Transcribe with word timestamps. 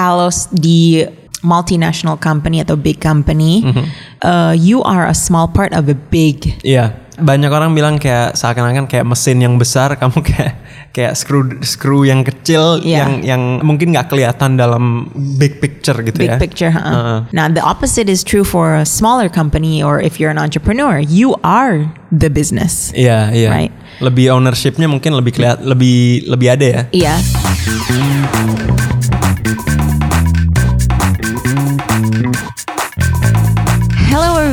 kalau 0.00 0.32
di 0.50 1.04
multinational 1.40 2.16
company 2.16 2.60
atau 2.60 2.76
big 2.76 2.96
company, 3.00 3.60
uh, 4.24 4.56
you 4.56 4.80
are 4.80 5.04
a 5.04 5.16
small 5.16 5.44
part 5.44 5.72
of 5.76 5.88
a 5.88 5.96
big. 6.08 6.56
Iya, 6.60 6.92
banyak 7.16 7.48
orang 7.48 7.72
bilang 7.72 7.96
kayak 7.96 8.32
seakan-akan 8.32 8.88
kayak 8.88 9.04
mesin 9.04 9.40
yang 9.40 9.56
besar, 9.56 9.92
kamu 10.00 10.20
kayak 10.20 10.52
kayak 10.90 11.12
screw 11.16 11.46
screw 11.62 12.02
yang 12.02 12.26
kecil 12.26 12.82
Iya. 12.82 12.98
yang 13.06 13.12
yang 13.22 13.42
mungkin 13.62 13.94
nggak 13.94 14.10
kelihatan 14.10 14.58
dalam 14.58 15.06
big 15.38 15.62
picture 15.62 15.94
gitu 16.02 16.18
Big 16.18 16.28
ya. 16.28 16.36
picture. 16.36 16.72
huh? 16.74 16.82
Uh-uh. 16.82 17.18
Now 17.30 17.46
the 17.48 17.62
opposite 17.62 18.10
is 18.10 18.20
true 18.20 18.42
for 18.44 18.74
a 18.74 18.84
smaller 18.84 19.30
company 19.30 19.80
or 19.80 20.02
if 20.02 20.18
you're 20.18 20.32
an 20.34 20.40
entrepreneur, 20.40 20.98
you 21.00 21.38
are 21.40 21.88
the 22.10 22.28
business. 22.28 22.90
Iya, 22.92 23.32
iya. 23.32 23.48
Right. 23.48 23.72
Lebih 24.02 24.34
ownershipnya 24.34 24.90
mungkin 24.90 25.14
lebih 25.16 25.40
kelihat 25.40 25.62
lebih 25.64 26.26
lebih 26.28 26.48
ada 26.52 26.66
ya. 26.66 26.82
Iya. 26.92 27.14
Hello 28.36 29.19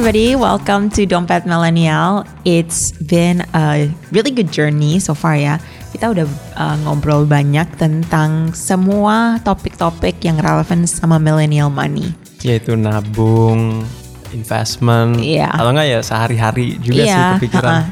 everybody, 0.08 0.40
welcome 0.40 0.88
to 0.88 1.04
Dompet 1.04 1.44
Millennial. 1.44 2.24
It's 2.48 2.96
been 2.96 3.44
a 3.52 3.92
really 4.08 4.32
good 4.32 4.56
journey 4.56 5.04
so 5.04 5.12
far 5.12 5.36
ya. 5.36 5.60
Kita 5.92 6.16
udah 6.16 6.24
uh, 6.56 6.80
ngobrol 6.88 7.28
banyak 7.28 7.68
tentang 7.76 8.56
semua 8.56 9.36
topik-topik 9.44 10.24
yang 10.24 10.40
relevan 10.40 10.88
sama 10.88 11.20
millennial 11.20 11.68
money. 11.68 12.16
Yaitu 12.40 12.80
nabung, 12.80 13.84
investment, 14.32 15.20
Iya. 15.20 15.52
atau 15.52 15.76
enggak 15.76 15.92
ya 15.92 16.00
sehari-hari 16.00 16.80
juga 16.80 17.04
sih 17.04 17.24
kepikiran. 17.44 17.92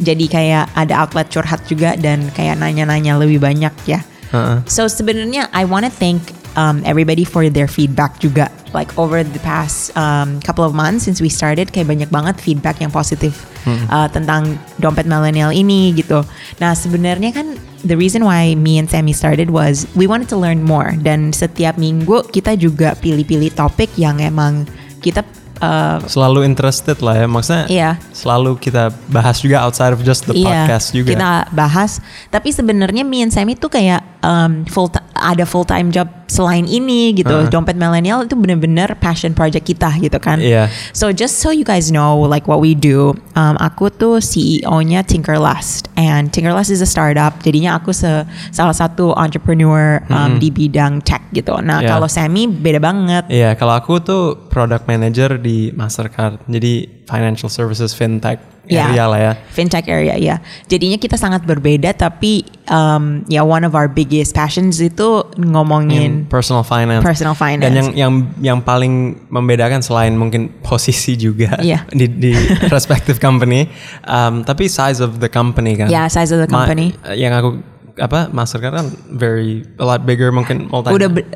Jadi 0.00 0.24
kayak 0.32 0.64
ada 0.72 1.04
outlet 1.04 1.28
curhat 1.28 1.60
juga 1.68 1.92
dan 2.00 2.32
kayak 2.32 2.56
nanya-nanya 2.56 3.20
lebih 3.20 3.36
banyak 3.36 3.74
ya. 3.84 4.00
Heeh. 4.32 4.64
So 4.64 4.88
sebenarnya 4.88 5.52
I 5.52 5.68
want 5.68 5.84
to 5.84 5.92
thank 5.92 6.24
um, 6.56 6.80
everybody 6.88 7.28
for 7.28 7.44
their 7.52 7.68
feedback 7.68 8.16
juga. 8.16 8.48
Like 8.70 8.94
over 8.94 9.26
the 9.26 9.42
past 9.42 9.90
um, 9.98 10.38
couple 10.40 10.62
of 10.62 10.70
months 10.70 11.10
since 11.10 11.18
we 11.18 11.26
started, 11.26 11.74
kayak 11.74 11.90
banyak 11.90 12.06
banget 12.06 12.38
feedback 12.38 12.78
yang 12.78 12.94
positif 12.94 13.46
uh, 13.66 14.06
tentang 14.06 14.56
dompet 14.78 15.10
millennial 15.10 15.50
ini 15.50 15.90
gitu. 15.92 16.22
Nah 16.62 16.78
sebenarnya 16.78 17.34
kan 17.34 17.58
the 17.82 17.98
reason 17.98 18.22
why 18.22 18.54
me 18.54 18.78
and 18.78 18.86
Sammy 18.86 19.10
started 19.10 19.50
was 19.50 19.90
we 19.98 20.06
wanted 20.06 20.30
to 20.30 20.38
learn 20.38 20.62
more 20.62 20.94
dan 21.02 21.34
setiap 21.34 21.80
minggu 21.80 22.30
kita 22.30 22.54
juga 22.54 22.94
pilih-pilih 22.94 23.50
topik 23.58 23.90
yang 23.98 24.22
emang 24.22 24.68
kita 25.00 25.24
uh, 25.60 25.98
Selalu 26.04 26.44
interested 26.44 26.98
lah 27.00 27.14
ya, 27.16 27.26
maksudnya 27.28 27.64
Iya. 27.68 27.90
selalu 28.12 28.56
kita 28.60 28.92
bahas 29.08 29.40
juga 29.40 29.62
outside 29.64 29.92
of 29.96 30.00
just 30.02 30.26
the 30.26 30.34
podcast 30.34 30.92
juga. 30.92 31.14
Kita 31.14 31.32
bahas. 31.52 32.00
Tapi 32.28 32.50
sebenarnya 32.50 33.04
me 33.04 33.24
and 33.24 33.32
Sammy 33.32 33.54
tuh 33.56 33.72
kayak 33.72 34.02
um, 34.22 34.64
full 34.66 34.88
ada 35.20 35.44
full 35.44 35.68
time 35.68 35.92
job 35.92 36.08
selain 36.30 36.64
ini 36.64 37.12
gitu. 37.12 37.28
Uh-huh. 37.28 37.50
Dompet 37.50 37.76
milenial 37.76 38.24
itu 38.24 38.38
bener-bener 38.38 38.94
passion 38.96 39.34
project 39.34 39.66
kita 39.66 39.90
gitu 40.00 40.16
kan. 40.16 40.38
Iya. 40.40 40.70
So 40.94 41.10
just 41.12 41.42
so 41.42 41.50
you 41.50 41.66
guys 41.66 41.90
know 41.90 42.16
like 42.16 42.46
what 42.46 42.62
we 42.62 42.72
do, 42.72 43.18
um, 43.34 43.58
aku 43.60 43.90
tuh 43.92 44.22
CEO-nya 44.22 45.02
Tinkerlust 45.04 45.90
and 45.98 46.30
Tinkerlust 46.30 46.70
is 46.70 46.80
a 46.80 46.88
startup. 46.88 47.36
Jadinya 47.42 47.76
aku 47.76 47.90
se- 47.92 48.24
salah 48.54 48.72
satu 48.72 49.12
entrepreneur 49.18 50.00
um, 50.08 50.38
di 50.38 50.48
bidang 50.48 51.02
tech 51.04 51.20
gitu. 51.34 51.58
Nah 51.60 51.80
Yeah. 51.80 51.96
kalau 51.96 52.08
Sammy 52.12 52.44
beda 52.44 52.76
banget. 52.76 53.24
Iya, 53.32 53.56
kalau 53.56 53.72
aku 53.72 54.04
tuh 54.04 54.36
product 54.52 54.84
manager 54.84 55.40
di 55.40 55.72
Mastercard. 55.72 56.44
Jadi 56.44 57.02
financial 57.08 57.48
services 57.50 57.90
fintech 57.96 58.38
Iya. 58.62 58.86
area 58.86 59.04
lah 59.04 59.20
ya. 59.20 59.32
fintech 59.50 59.86
area 59.86 60.14
ya. 60.14 60.36
Jadinya 60.64 60.94
kita 60.94 61.14
sangat 61.14 61.42
berbeda 61.42 61.90
tapi 61.90 62.44
um, 62.66 63.24
ya 63.26 63.40
one 63.40 63.62
of 63.62 63.72
our 63.72 63.86
biggest 63.86 64.30
passions 64.30 64.78
itu 64.78 65.24
ngomongin 65.34 66.24
In 66.24 66.28
personal 66.28 66.62
finance. 66.62 67.00
personal 67.00 67.32
finance. 67.32 67.64
Dan 67.64 67.72
yang 67.74 67.88
yang 67.92 68.12
yang 68.38 68.58
paling 68.60 69.26
membedakan 69.26 69.80
selain 69.80 70.12
mungkin 70.12 70.52
posisi 70.62 71.14
juga 71.14 71.56
Iya. 71.58 71.88
di 71.88 72.06
di 72.06 72.32
respective 72.74 73.16
company, 73.16 73.66
um, 74.04 74.42
tapi 74.42 74.66
size 74.66 74.98
of 74.98 75.18
the 75.18 75.28
company 75.28 75.74
kan. 75.74 75.88
Ya, 75.88 76.06
size 76.06 76.30
of 76.30 76.38
the 76.38 76.46
Ma- 76.46 76.62
company. 76.62 76.92
yang 77.12 77.32
aku 77.32 77.58
apa 77.96 78.30
Mastercard 78.30 78.74
kan 78.74 78.86
very 79.08 79.66
a 79.76 79.84
lot 79.84 80.04
bigger 80.04 80.30
mungkin 80.30 80.68
multi 80.68 80.90
udah 80.90 81.08
ber- 81.08 81.26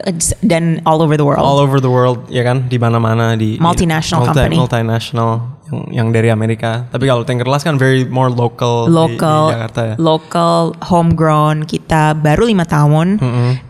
dan 0.41 0.79
all 0.85 1.01
over 1.01 1.17
the 1.17 1.25
world. 1.25 1.41
all 1.41 1.59
over 1.59 1.79
the 1.79 1.89
world 1.89 2.29
ya 2.29 2.41
kan 2.41 2.65
di 2.65 2.77
mana-mana 2.77 3.35
di 3.35 3.57
Multinational 3.57 4.23
multi- 4.23 4.37
company. 4.37 4.57
multinational 4.57 5.33
yang 5.65 5.81
yang 5.91 6.09
dari 6.11 6.29
Amerika. 6.29 6.85
Tapi 6.87 7.05
kalau 7.05 7.25
Tinkerlust 7.25 7.65
kan 7.65 7.75
very 7.75 8.05
more 8.05 8.29
local, 8.29 8.85
di- 8.85 8.93
local, 8.93 9.49
di, 9.49 9.53
Jakarta 9.57 9.81
ya. 9.83 9.95
local, 9.97 10.61
homegrown. 10.85 11.65
Kita 11.65 12.13
baru 12.13 12.45
lima 12.45 12.63
tahun, 12.63 13.17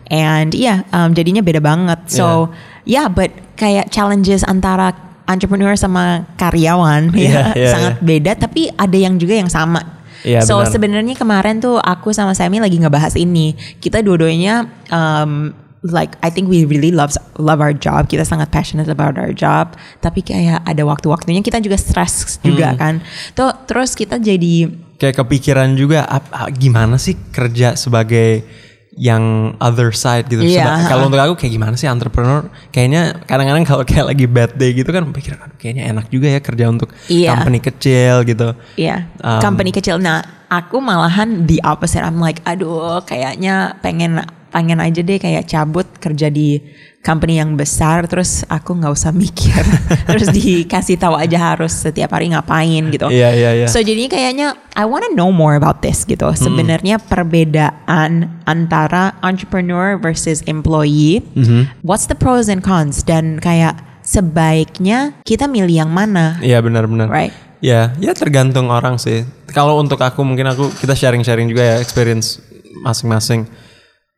and 0.09 0.51
yeah, 0.51 0.83
um, 0.91 1.15
jadinya 1.15 1.39
beda 1.39 1.59
banget. 1.59 2.11
So 2.11 2.51
yeah, 2.83 3.07
but 3.07 3.31
kayak 3.55 3.89
challenges 3.89 4.43
antara 4.43 4.91
entrepreneur 5.25 5.73
sama 5.73 6.27
karyawan 6.35 7.09
Iya, 7.15 7.31
ya 7.33 7.45
iya, 7.55 7.69
sangat 7.71 7.93
beda, 7.99 8.37
tapi 8.37 8.69
ada 8.69 8.93
yang 8.93 9.15
juga 9.15 9.33
yang 9.35 9.49
sama. 9.49 9.94
Iya, 10.25 10.41
so 10.41 10.57
benar. 10.57 10.67
sebenarnya 10.67 11.15
kemarin 11.15 11.61
tuh 11.61 11.77
aku 11.77 12.09
sama 12.09 12.33
Sammy 12.33 12.57
lagi 12.57 12.75
ngebahas 12.75 13.13
ini. 13.13 13.53
Kita 13.77 14.01
dua-duanya 14.01 14.65
um, 14.89 15.53
like 15.85 16.17
I 16.19 16.33
think 16.33 16.49
we 16.49 16.65
really 16.65 16.89
love 16.89 17.13
love 17.37 17.61
our 17.61 17.71
job. 17.71 18.09
Kita 18.09 18.25
sangat 18.25 18.49
passionate 18.49 18.89
about 18.89 19.15
our 19.15 19.29
job. 19.31 19.77
Tapi 19.99 20.19
kayak 20.19 20.65
ada 20.65 20.81
waktu-waktunya 20.81 21.39
kita 21.39 21.61
juga 21.61 21.77
stress 21.77 22.41
juga 22.41 22.73
Hmm. 22.73 22.77
kan. 22.77 22.93
Tuh 23.31 23.53
terus 23.63 23.93
kita 23.93 24.17
jadi 24.17 24.73
Kayak 24.95 25.21
kepikiran 25.21 25.75
juga 25.75 26.07
ap- 26.07 26.31
ah, 26.31 26.47
gimana 26.47 26.95
sih 26.95 27.19
kerja 27.29 27.75
sebagai 27.75 28.47
yang 28.95 29.51
other 29.59 29.91
side 29.91 30.31
gitu. 30.31 30.39
Ha-ha. 30.63 30.87
Kalau 30.87 31.11
untuk 31.11 31.19
aku 31.19 31.35
kayak 31.35 31.51
gimana 31.51 31.75
sih 31.75 31.83
entrepreneur? 31.83 32.47
Kayaknya 32.71 33.19
kadang-kadang 33.27 33.63
kalau 33.67 33.83
kayak 33.83 34.15
lagi 34.15 34.25
bad 34.25 34.55
day 34.55 34.71
gitu 34.71 34.87
kan 34.95 35.03
pikir 35.11 35.35
aduh 35.35 35.51
kayaknya 35.59 35.91
enak 35.91 36.07
juga 36.07 36.31
ya 36.31 36.39
kerja 36.39 36.65
untuk 36.71 36.89
Iya. 37.11 37.35
company 37.35 37.59
kecil 37.59 38.23
gitu. 38.23 38.55
Iya, 38.79 39.11
Um, 39.19 39.41
company 39.43 39.75
kecil. 39.75 39.99
Nah, 39.99 40.23
aku 40.47 40.79
malahan 40.79 41.43
the 41.43 41.59
opposite. 41.67 42.01
I'm 42.01 42.23
like, 42.23 42.39
aduh, 42.47 43.03
kayaknya 43.03 43.75
pengen 43.83 44.23
pengen 44.55 44.79
aja 44.79 45.03
deh 45.03 45.19
kayak 45.19 45.51
cabut 45.51 45.83
kerja 45.99 46.31
di 46.31 46.63
company 47.03 47.37
yang 47.37 47.59
besar, 47.59 48.07
terus 48.07 48.47
aku 48.47 48.71
nggak 48.71 48.89
usah 48.89 49.11
mikir, 49.11 49.59
terus 50.09 50.31
dikasih 50.31 50.95
tahu 50.95 51.19
aja 51.19 51.53
harus 51.53 51.75
setiap 51.75 52.15
hari 52.15 52.31
ngapain 52.31 52.87
gitu. 52.89 53.11
Iya, 53.11 53.29
iya, 53.35 53.51
iya. 53.51 53.67
So 53.67 53.83
jadi 53.83 54.07
kayaknya 54.07 54.55
I 54.73 54.87
wanna 54.87 55.11
know 55.11 55.29
more 55.29 55.59
about 55.59 55.83
this 55.83 56.07
gitu. 56.07 56.25
Hmm. 56.25 56.39
Sebenarnya 56.39 56.97
perbedaan 56.97 58.41
antara 58.47 59.19
entrepreneur 59.19 59.99
versus 59.99 60.39
employee, 60.47 61.19
Mm-hmm. 61.35 61.83
what's 61.83 62.07
the 62.07 62.15
pros 62.15 62.47
and 62.47 62.63
cons 62.63 63.03
dan 63.03 63.37
kayak 63.37 63.75
sebaiknya 64.01 65.13
kita 65.27 65.45
milih 65.45 65.83
yang 65.85 65.91
mana, 65.91 66.39
Iya 66.39 66.63
benar-benar. 66.63 67.11
right? 67.11 67.35
Ya, 67.59 67.93
ya 67.99 68.15
tergantung 68.15 68.69
orang 68.69 68.97
sih. 68.97 69.25
Kalau 69.51 69.77
untuk 69.77 69.97
aku 70.01 70.21
mungkin 70.23 70.47
aku 70.47 70.69
kita 70.79 70.93
sharing-sharing 70.93 71.49
juga 71.49 71.61
ya 71.65 71.75
experience 71.77 72.37
masing-masing. 72.81 73.45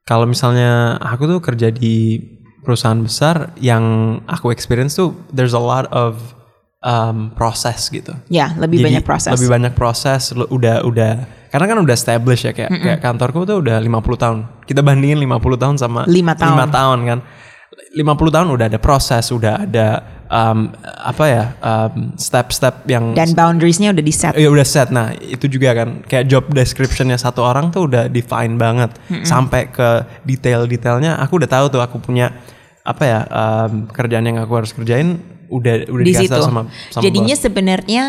Kalau 0.07 0.23
misalnya 0.23 0.95
aku 1.03 1.27
tuh 1.27 1.39
kerja 1.43 1.67
di 1.67 2.15
perusahaan 2.63 2.99
besar 2.99 3.51
yang 3.59 4.17
aku 4.23 4.55
experience 4.55 4.95
tuh 4.95 5.11
there's 5.35 5.51
a 5.51 5.59
lot 5.59 5.87
of 5.91 6.15
um, 6.83 7.31
proses 7.35 7.91
gitu. 7.91 8.15
Ya, 8.31 8.55
lebih 8.55 8.79
Jadi, 8.79 8.87
banyak 8.87 9.03
proses. 9.03 9.31
Lebih 9.35 9.51
banyak 9.51 9.73
proses 9.75 10.31
udah 10.31 10.87
udah 10.87 11.11
karena 11.47 11.65
kan 11.67 11.77
udah 11.79 11.95
established 11.95 12.43
ya 12.43 12.51
kayak 12.51 12.71
kayak 12.83 12.99
kantorku 12.99 13.47
tuh 13.47 13.59
udah 13.63 13.79
50 13.79 14.23
tahun. 14.23 14.37
Kita 14.67 14.79
bandingin 14.83 15.19
50 15.19 15.63
tahun 15.63 15.75
sama 15.79 16.03
Lima 16.07 16.35
tahun. 16.35 16.55
lima 16.55 16.65
tahun 16.71 16.99
kan. 17.07 17.19
50 17.95 18.35
tahun 18.35 18.47
udah 18.51 18.65
ada 18.67 18.79
proses, 18.79 19.25
udah 19.31 19.63
ada 19.63 19.87
um, 20.27 20.71
apa 20.83 21.23
ya 21.27 21.43
um, 21.59 22.13
step-step 22.15 22.87
yang 22.87 23.11
dan 23.11 23.31
boundariesnya 23.33 23.91
udah 23.91 24.03
di 24.03 24.13
set. 24.13 24.33
ya 24.35 24.47
udah 24.47 24.67
set. 24.67 24.91
Nah 24.91 25.11
itu 25.15 25.47
juga 25.47 25.73
kan 25.73 26.03
kayak 26.03 26.25
job 26.27 26.43
descriptionnya 26.51 27.15
satu 27.15 27.43
orang 27.43 27.71
tuh 27.71 27.87
udah 27.87 28.07
define 28.07 28.55
banget 28.55 28.95
sampai 29.23 29.71
ke 29.71 30.03
detail-detailnya. 30.23 31.19
Aku 31.23 31.39
udah 31.39 31.49
tahu 31.49 31.65
tuh 31.71 31.81
aku 31.81 31.99
punya 31.99 32.31
apa 32.87 33.03
ya 33.03 33.19
um, 33.27 33.91
kerjaan 33.91 34.23
yang 34.23 34.39
aku 34.39 34.53
harus 34.55 34.71
kerjain 34.71 35.19
udah 35.47 35.87
udah 35.87 36.03
di 36.03 36.11
dikasih 36.15 36.27
situ. 36.31 36.41
sama, 36.43 36.61
sama 36.91 37.03
Jadinya 37.03 37.35
sebenarnya 37.35 38.03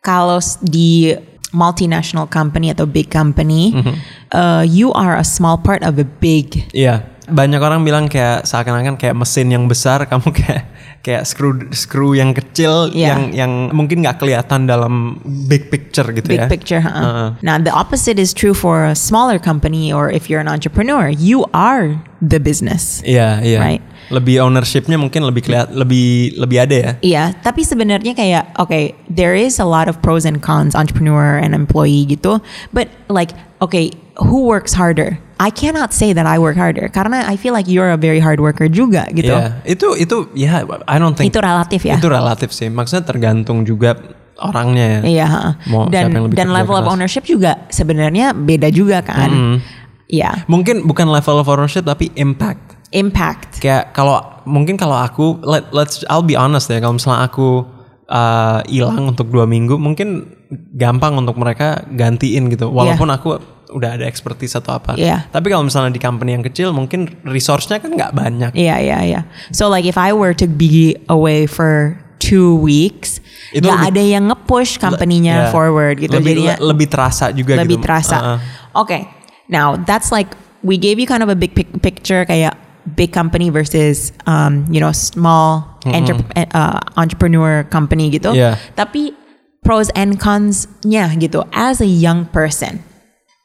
kalau 0.00 0.40
di 0.60 1.12
multinational 1.54 2.26
company 2.26 2.74
atau 2.74 2.82
big 2.84 3.06
company, 3.06 3.70
Mhm. 3.72 3.94
uh, 4.34 4.62
you 4.66 4.90
are 4.92 5.14
a 5.14 5.22
small 5.22 5.54
part 5.54 5.86
of 5.86 5.94
a 5.96 6.04
big. 6.04 6.66
Iya, 6.74 7.06
banyak 7.30 7.62
orang 7.62 7.86
bilang 7.86 8.10
kayak 8.10 8.42
seakan-akan 8.42 8.98
kayak 8.98 9.14
mesin 9.14 9.48
yang 9.54 9.64
besar, 9.70 10.02
kamu 10.10 10.34
kayak 10.34 10.66
kayak 11.04 11.28
screw 11.28 11.52
screw 11.76 12.16
yang 12.16 12.32
kecil 12.32 12.88
Iya. 12.90 13.12
yang 13.12 13.20
yang 13.36 13.52
mungkin 13.76 14.00
nggak 14.00 14.24
kelihatan 14.24 14.64
dalam 14.64 15.20
big 15.46 15.68
picture 15.68 16.08
gitu 16.10 16.24
Big 16.32 16.40
ya. 16.40 16.48
picture. 16.48 16.80
ha. 16.80 16.90
Heeh. 16.90 17.28
Now 17.44 17.60
the 17.60 17.68
opposite 17.70 18.16
is 18.16 18.32
true 18.32 18.56
for 18.56 18.88
a 18.88 18.96
smaller 18.96 19.36
company 19.36 19.92
or 19.92 20.08
if 20.08 20.32
you're 20.32 20.40
an 20.40 20.48
entrepreneur, 20.48 21.12
you 21.12 21.44
are 21.52 22.00
the 22.24 22.40
business. 22.40 23.04
Iya, 23.04 23.44
iya. 23.44 23.60
Right. 23.60 23.82
Lebih 24.08 24.40
ownershipnya 24.40 24.96
mungkin 24.96 25.28
lebih 25.28 25.44
kelihat 25.44 25.76
lebih 25.76 26.40
lebih 26.40 26.58
ada 26.64 26.76
ya. 26.76 26.90
Iya, 27.04 27.24
tapi 27.44 27.68
sebenarnya 27.68 28.16
kayak 28.16 28.56
okay, 28.56 28.96
there 29.12 29.36
is 29.36 29.60
a 29.60 29.68
lot 29.68 29.88
of 29.92 30.00
pros 30.00 30.24
and 30.24 30.40
cons 30.40 30.72
entrepreneur 30.72 31.36
and 31.36 31.52
employee 31.52 32.08
gitu, 32.08 32.40
but 32.72 32.88
like 33.12 33.36
okay, 33.60 33.92
who 34.16 34.48
works 34.48 34.72
harder? 34.72 35.20
I 35.44 35.52
cannot 35.52 35.92
say 35.92 36.16
that 36.16 36.24
I 36.24 36.40
work 36.40 36.56
harder 36.56 36.88
karena 36.88 37.28
I 37.28 37.36
feel 37.36 37.52
like 37.52 37.68
you're 37.68 37.92
a 37.92 38.00
very 38.00 38.16
hard 38.16 38.40
worker 38.40 38.64
juga 38.64 39.04
gitu. 39.12 39.28
Iya, 39.28 39.60
itu 39.68 39.92
itu 40.00 40.16
ya 40.32 40.64
I 40.88 40.96
don't 40.96 41.12
think 41.12 41.28
Itu 41.28 41.44
relatif 41.44 41.84
ya. 41.84 42.00
Itu 42.00 42.08
relatif 42.08 42.48
sih. 42.56 42.72
Maksudnya 42.72 43.04
tergantung 43.04 43.68
juga 43.68 43.92
orangnya 44.40 44.86
ya. 44.88 45.00
Iya. 45.04 45.26
Mau 45.68 45.92
dan 45.92 46.08
siapa 46.08 46.16
yang 46.16 46.24
lebih 46.24 46.36
dan 46.40 46.48
level 46.48 46.74
of 46.80 46.88
keras. 46.88 46.92
ownership 46.96 47.24
juga 47.28 47.52
sebenarnya 47.68 48.32
beda 48.32 48.72
juga 48.72 49.04
kan. 49.04 49.60
Iya, 50.04 50.48
Mungkin 50.48 50.84
bukan 50.84 51.08
level 51.12 51.40
of 51.40 51.48
ownership 51.48 51.84
tapi 51.84 52.08
impact. 52.16 52.76
impact. 52.94 53.58
Kayak 53.60 53.90
kalau 53.92 54.20
mungkin 54.48 54.78
kalau 54.80 54.94
aku 54.96 55.42
let 55.44 55.68
let's 55.74 56.06
I'll 56.08 56.24
be 56.24 56.38
honest 56.38 56.70
ya 56.72 56.78
kalau 56.78 56.96
misalnya 56.96 57.26
aku 57.26 57.66
uh, 58.06 58.60
hilang 58.70 59.10
untuk 59.12 59.28
dua 59.28 59.44
minggu 59.44 59.74
mungkin 59.76 60.30
gampang 60.76 61.18
untuk 61.18 61.34
mereka 61.34 61.82
gantiin 61.90 62.46
gitu 62.52 62.70
walaupun 62.70 63.10
aku 63.10 63.28
udah 63.74 63.98
ada 63.98 64.06
expertise 64.06 64.54
atau 64.54 64.78
apa 64.78 64.94
Iya. 64.94 65.26
tapi 65.28 65.50
kalau 65.50 65.66
misalnya 65.66 65.90
di 65.90 65.98
company 65.98 66.32
yang 66.32 66.42
kecil 66.42 66.70
mungkin 66.70 67.10
resource-nya 67.22 67.82
kan 67.82 67.90
nggak 67.90 68.14
banyak 68.14 68.50
Iya, 68.54 68.76
iya, 68.78 68.98
iya. 69.02 69.20
So 69.50 69.66
like 69.66 69.82
if 69.82 69.98
I 69.98 70.14
were 70.14 70.30
to 70.32 70.46
be 70.46 70.94
away 71.10 71.44
for 71.44 71.98
two 72.22 72.56
weeks, 72.56 73.18
Itu 73.50 73.66
nggak 73.66 73.76
lebih- 73.76 73.90
ada 73.90 74.02
yang 74.08 74.24
nge-push 74.30 74.78
company-nya 74.78 75.36
Ya. 75.36 75.52
forward 75.52 75.98
gitu. 75.98 76.14
lebih, 76.14 76.38
Jadinya 76.40 76.54
le- 76.56 76.72
lebih 76.72 76.86
terasa 76.88 77.28
juga 77.30 77.58
lebih 77.58 77.76
gitu 77.76 77.84
terasa. 77.84 78.16
Uh-uh. 78.16 78.38
Okay, 78.80 79.04
now 79.46 79.76
that's 79.76 80.08
like 80.08 80.32
we 80.62 80.78
gave 80.78 80.96
you 80.96 81.04
kind 81.04 81.20
of 81.20 81.28
a 81.28 81.36
big 81.36 81.52
pic- 81.52 81.74
picture 81.82 82.24
kayak 82.24 82.56
big 82.94 83.10
company 83.10 83.50
versus 83.50 84.14
um, 84.24 84.64
you 84.68 84.78
know 84.78 84.92
small 84.92 85.76
entrep- 85.84 86.24
uh, 86.54 86.80
entrepreneur 86.96 87.66
company 87.66 88.08
gitu. 88.08 88.32
Yeah. 88.32 88.56
Tapi 88.72 89.12
pros 89.60 89.88
and 89.92 90.16
cons-nya 90.16 91.12
gitu 91.16 91.44
as 91.50 91.80
a 91.80 91.88
young 91.88 92.24
person. 92.26 92.80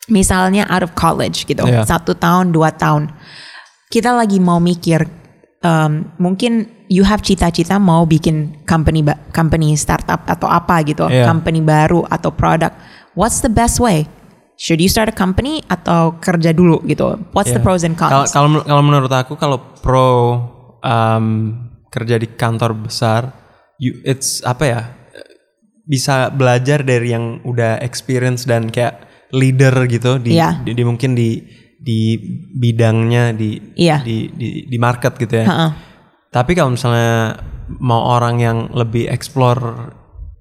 Misalnya 0.10 0.66
out 0.68 0.82
of 0.82 0.98
college 0.98 1.46
gitu, 1.46 1.62
Yeah. 1.66 1.86
satu 1.86 2.18
tahun 2.18 2.52
dua 2.52 2.74
tahun, 2.74 3.14
kita 3.94 4.14
lagi 4.14 4.42
mau 4.42 4.58
mikir 4.58 5.06
um, 5.62 6.10
mungkin 6.18 6.68
you 6.90 7.06
have 7.06 7.22
cita-cita 7.22 7.78
mau 7.78 8.10
bikin 8.10 8.66
company 8.66 9.06
company 9.32 9.78
startup 9.78 10.26
atau 10.26 10.50
apa 10.50 10.82
gitu, 10.84 11.06
Yeah. 11.08 11.30
company 11.30 11.62
baru 11.62 12.04
atau 12.10 12.34
produk. 12.34 12.74
What's 13.14 13.46
the 13.46 13.52
best 13.54 13.78
way? 13.78 14.10
Should 14.60 14.84
you 14.84 14.92
start 14.92 15.08
a 15.08 15.16
company 15.16 15.64
atau 15.72 16.20
kerja 16.20 16.52
dulu 16.52 16.84
gitu? 16.84 17.16
What's 17.32 17.54
the 17.54 17.62
Yeah. 17.62 17.66
pros 17.66 17.88
and 17.88 17.96
cons? 17.96 18.34
kalau 18.36 18.60
kalau 18.66 18.84
menurut 18.84 19.14
aku 19.14 19.40
kalau 19.40 19.62
pro 19.80 20.10
um, 20.84 21.56
kerja 21.90 22.20
di 22.22 22.28
kantor 22.38 22.76
besar, 22.76 23.34
you, 23.82 23.98
it's 24.06 24.44
apa 24.46 24.64
ya? 24.66 24.82
Bisa 25.90 26.30
belajar 26.30 26.86
dari 26.86 27.18
yang 27.18 27.42
udah 27.42 27.82
experience 27.82 28.46
dan 28.46 28.70
kayak 28.70 29.09
leader 29.32 29.86
gitu 29.86 30.18
di, 30.18 30.36
Iya. 30.36 30.62
di, 30.62 30.74
di- 30.74 30.86
mungkin 30.88 31.14
di 31.14 31.42
di 31.80 32.20
bidangnya 32.54 33.32
di 33.32 33.56
Iya. 33.78 34.04
di, 34.04 34.28
di 34.34 34.68
di 34.68 34.78
market 34.78 35.16
gitu 35.16 35.40
ya. 35.40 35.46
Ha-ha. 35.48 35.68
Tapi 36.30 36.52
kalau 36.54 36.74
misalnya 36.74 37.40
mau 37.80 38.10
orang 38.10 38.36
yang 38.38 38.58
lebih 38.74 39.08
explore 39.08 39.94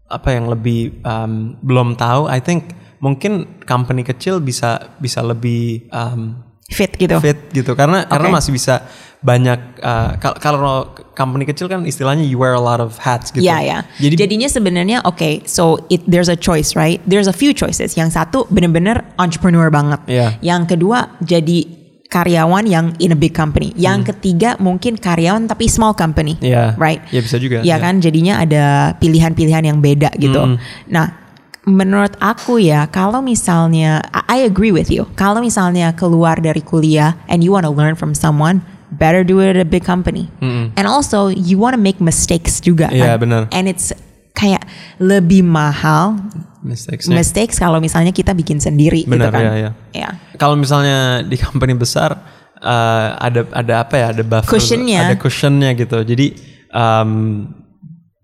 apa 0.08 0.29
yang 0.32 0.49
lebih 0.49 1.05
um, 1.05 1.56
belum 1.61 1.94
tahu, 1.94 2.26
I 2.26 2.40
think 2.40 2.73
mungkin 2.99 3.61
company 3.62 4.02
kecil 4.02 4.40
bisa 4.40 4.96
bisa 4.99 5.20
lebih 5.20 5.87
um, 5.93 6.48
Fit 6.69 6.93
gitu. 7.00 7.17
fit 7.25 7.41
gitu 7.49 7.73
karena 7.73 8.05
karena 8.05 8.29
Oke. 8.29 8.37
masih 8.37 8.53
bisa 8.53 8.85
banyak 9.19 9.81
uh, 9.81 10.20
kal- 10.20 10.37
kalau 10.37 10.93
company 11.17 11.43
kecil 11.43 11.65
kan 11.65 11.82
istilahnya 11.82 12.23
you 12.23 12.37
wear 12.37 12.53
a 12.53 12.61
lot 12.61 12.76
of 12.79 13.00
hats 13.00 13.32
gitu. 13.32 13.41
Iya 13.41 13.59
ya. 13.65 13.79
Jadi 13.97 14.15
Jadinya 14.15 14.47
sebenarnya 14.47 14.99
oke, 15.03 15.49
so 15.49 15.81
it 15.88 16.05
there's 16.05 16.29
a 16.29 16.37
choice, 16.37 16.76
right? 16.76 17.00
There's 17.03 17.25
a 17.25 17.32
few 17.32 17.50
choices. 17.50 17.97
Yang 17.97 18.15
satu 18.15 18.44
bener-bener 18.47 19.00
entrepreneur 19.17 19.73
banget. 19.73 20.05
Iya. 20.06 20.37
Yang 20.38 20.76
kedua 20.76 21.19
jadi 21.19 21.67
karyawan 22.09 22.65
yang 22.65 22.93
in 23.00 23.11
a 23.11 23.19
big 23.19 23.32
company. 23.32 23.73
Yang 23.73 24.12
ketiga 24.15 24.61
mungkin 24.61 25.00
karyawan 25.00 25.49
tapi 25.49 25.67
small 25.67 25.97
company. 25.97 26.37
Hmm. 26.37 26.47
Iya. 26.47 26.65
Right? 26.76 27.00
Iya, 27.09 27.20
bisa 27.25 27.37
juga. 27.41 27.59
Iya 27.61 27.75
Iya. 27.75 27.76
kan? 27.81 27.94
Jadinya 27.99 28.35
ada 28.38 28.65
pilihan-pilihan 28.97 29.65
yang 29.67 29.81
beda 29.81 30.12
gitu. 30.15 30.61
Nah, 30.88 31.28
menurut 31.69 32.17
aku 32.19 32.56
ya, 32.59 32.88
kalau 32.88 33.20
misalnya 33.20 34.00
I 34.26 34.43
agree 34.49 34.73
with 34.73 34.88
you. 34.88 35.05
Kalau 35.15 35.44
misalnya 35.44 35.93
keluar 35.93 36.41
dari 36.41 36.65
kuliah 36.65 37.15
and 37.29 37.44
you 37.44 37.53
want 37.53 37.69
to 37.69 37.73
learn 37.73 37.93
from 37.94 38.17
someone, 38.17 38.65
better 38.97 39.20
do 39.20 39.44
it 39.44 39.53
at 39.53 39.61
a 39.61 39.69
big 39.69 39.85
company. 39.85 40.32
And 40.41 40.88
also 40.88 41.29
you 41.29 41.61
want 41.61 41.76
to 41.76 41.82
make 41.82 42.00
mistakes 42.00 42.59
juga 42.65 42.88
kan. 42.88 42.97
Iya, 42.97 43.12
benar. 43.20 43.43
And 43.53 43.69
it's 43.69 43.93
kayak 44.32 44.65
lebih 45.03 45.43
mahal 45.43 46.15
mistakes 46.62 47.11
mistakes 47.11 47.59
kalau 47.59 47.82
misalnya 47.82 48.15
kita 48.15 48.31
bikin 48.35 48.62
sendiri 48.62 49.03
gitu 49.03 49.11
Benar, 49.19 49.35
kan. 49.35 49.43
iya, 49.43 49.53
iya. 49.59 49.70
Iya. 49.94 50.11
Kalau 50.38 50.55
misalnya 50.55 51.26
di 51.26 51.35
company 51.38 51.75
besar 51.75 52.15
uh, 52.62 53.09
ada 53.19 53.47
ada 53.50 53.75
apa 53.82 53.94
ya 53.99 54.06
ada 54.15 54.23
buffer 54.23 54.59
Cushionnya. 54.59 55.11
ada 55.11 55.15
cushionnya 55.19 55.75
gitu. 55.75 55.99
Jadi 56.06 56.38
um, 56.70 57.11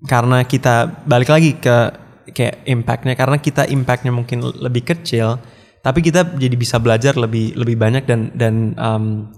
karena 0.07 0.47
kita 0.47 1.03
balik 1.03 1.35
lagi 1.35 1.59
ke 1.59 2.04
kayak 2.33 2.65
impactnya 2.65 3.15
karena 3.19 3.37
kita 3.37 3.69
impactnya 3.69 4.13
mungkin 4.15 4.41
lebih 4.41 4.87
kecil, 4.87 5.37
tapi 5.85 6.01
kita 6.01 6.37
jadi 6.39 6.57
bisa 6.57 6.81
belajar 6.81 7.19
lebih 7.19 7.53
lebih 7.59 7.77
banyak 7.77 8.09
dan 8.09 8.33
dan 8.33 8.73
um, 8.81 9.29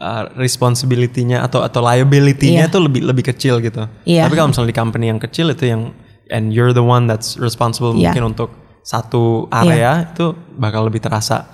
uh, 0.00 0.24
responsibility-nya 0.34 1.44
atau 1.44 1.60
atau 1.60 1.84
liability-nya 1.84 2.66
Iya. 2.66 2.72
tuh 2.72 2.80
lebih 2.88 3.04
lebih 3.04 3.28
kecil 3.34 3.60
gitu. 3.60 3.84
Iya. 4.08 4.24
Tapi 4.26 4.34
kalau 4.34 4.48
misalnya 4.50 4.70
di 4.72 4.78
company 4.80 5.04
yang 5.12 5.20
kecil 5.20 5.52
itu 5.52 5.68
yang 5.68 5.92
and 6.32 6.56
you're 6.56 6.72
the 6.72 6.82
one 6.84 7.04
that's 7.04 7.36
responsible 7.36 7.92
Iya. 7.92 8.10
mungkin 8.16 8.34
untuk 8.36 8.50
satu 8.80 9.46
area 9.52 10.08
itu 10.08 10.32
bakal 10.56 10.88
lebih 10.88 11.04
terasa. 11.04 11.44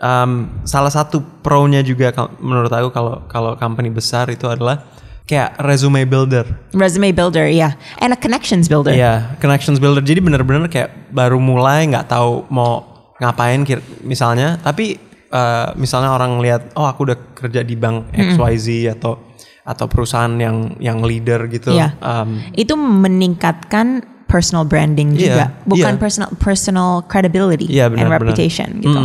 Um, 0.00 0.64
salah 0.64 0.88
satu 0.88 1.20
pro-nya 1.44 1.84
juga 1.84 2.08
menurut 2.40 2.72
aku 2.72 2.88
kalau 2.88 3.14
kalau 3.28 3.52
company 3.60 3.92
besar 3.92 4.32
itu 4.32 4.48
adalah 4.48 4.80
kayak 5.30 5.54
resume 5.62 6.02
builder. 6.02 6.42
Resume 6.74 7.14
builder, 7.14 7.46
ya. 7.46 7.78
And 8.02 8.10
a 8.10 8.18
connections 8.18 8.66
builder. 8.66 8.90
Iya, 8.90 9.38
connections 9.38 9.78
builder. 9.78 10.02
Jadi 10.02 10.18
bener-bener 10.18 10.66
kayak 10.66 11.14
baru 11.14 11.38
mulai 11.38 11.86
nggak 11.86 12.10
tahu 12.10 12.50
mau 12.50 12.82
ngapain 13.22 13.62
misalnya, 14.02 14.58
tapi 14.58 14.98
uh, 15.30 15.70
misalnya 15.78 16.10
orang 16.10 16.42
lihat 16.42 16.74
oh 16.74 16.90
aku 16.90 17.06
udah 17.06 17.18
kerja 17.38 17.62
di 17.62 17.78
bank 17.78 18.10
XYZ 18.10 18.98
atau 18.98 19.30
atau 19.62 19.86
perusahaan 19.86 20.34
yang 20.34 20.74
yang 20.82 20.98
leader 20.98 21.46
gitu. 21.46 21.70
Iya. 21.70 21.94
Um, 22.02 22.42
Itu 22.58 22.74
meningkatkan 22.74 24.02
personal 24.26 24.66
branding 24.66 25.14
Iya, 25.14 25.22
juga, 25.22 25.44
bukan 25.66 25.94
iya. 25.94 26.00
personal 26.00 26.30
personal 26.38 26.90
credibility 27.06 27.66
Iya, 27.70 27.86
and 27.86 27.98
benar, 27.98 28.18
benar. 28.18 28.18
reputation 28.34 28.82
gitu. 28.82 29.00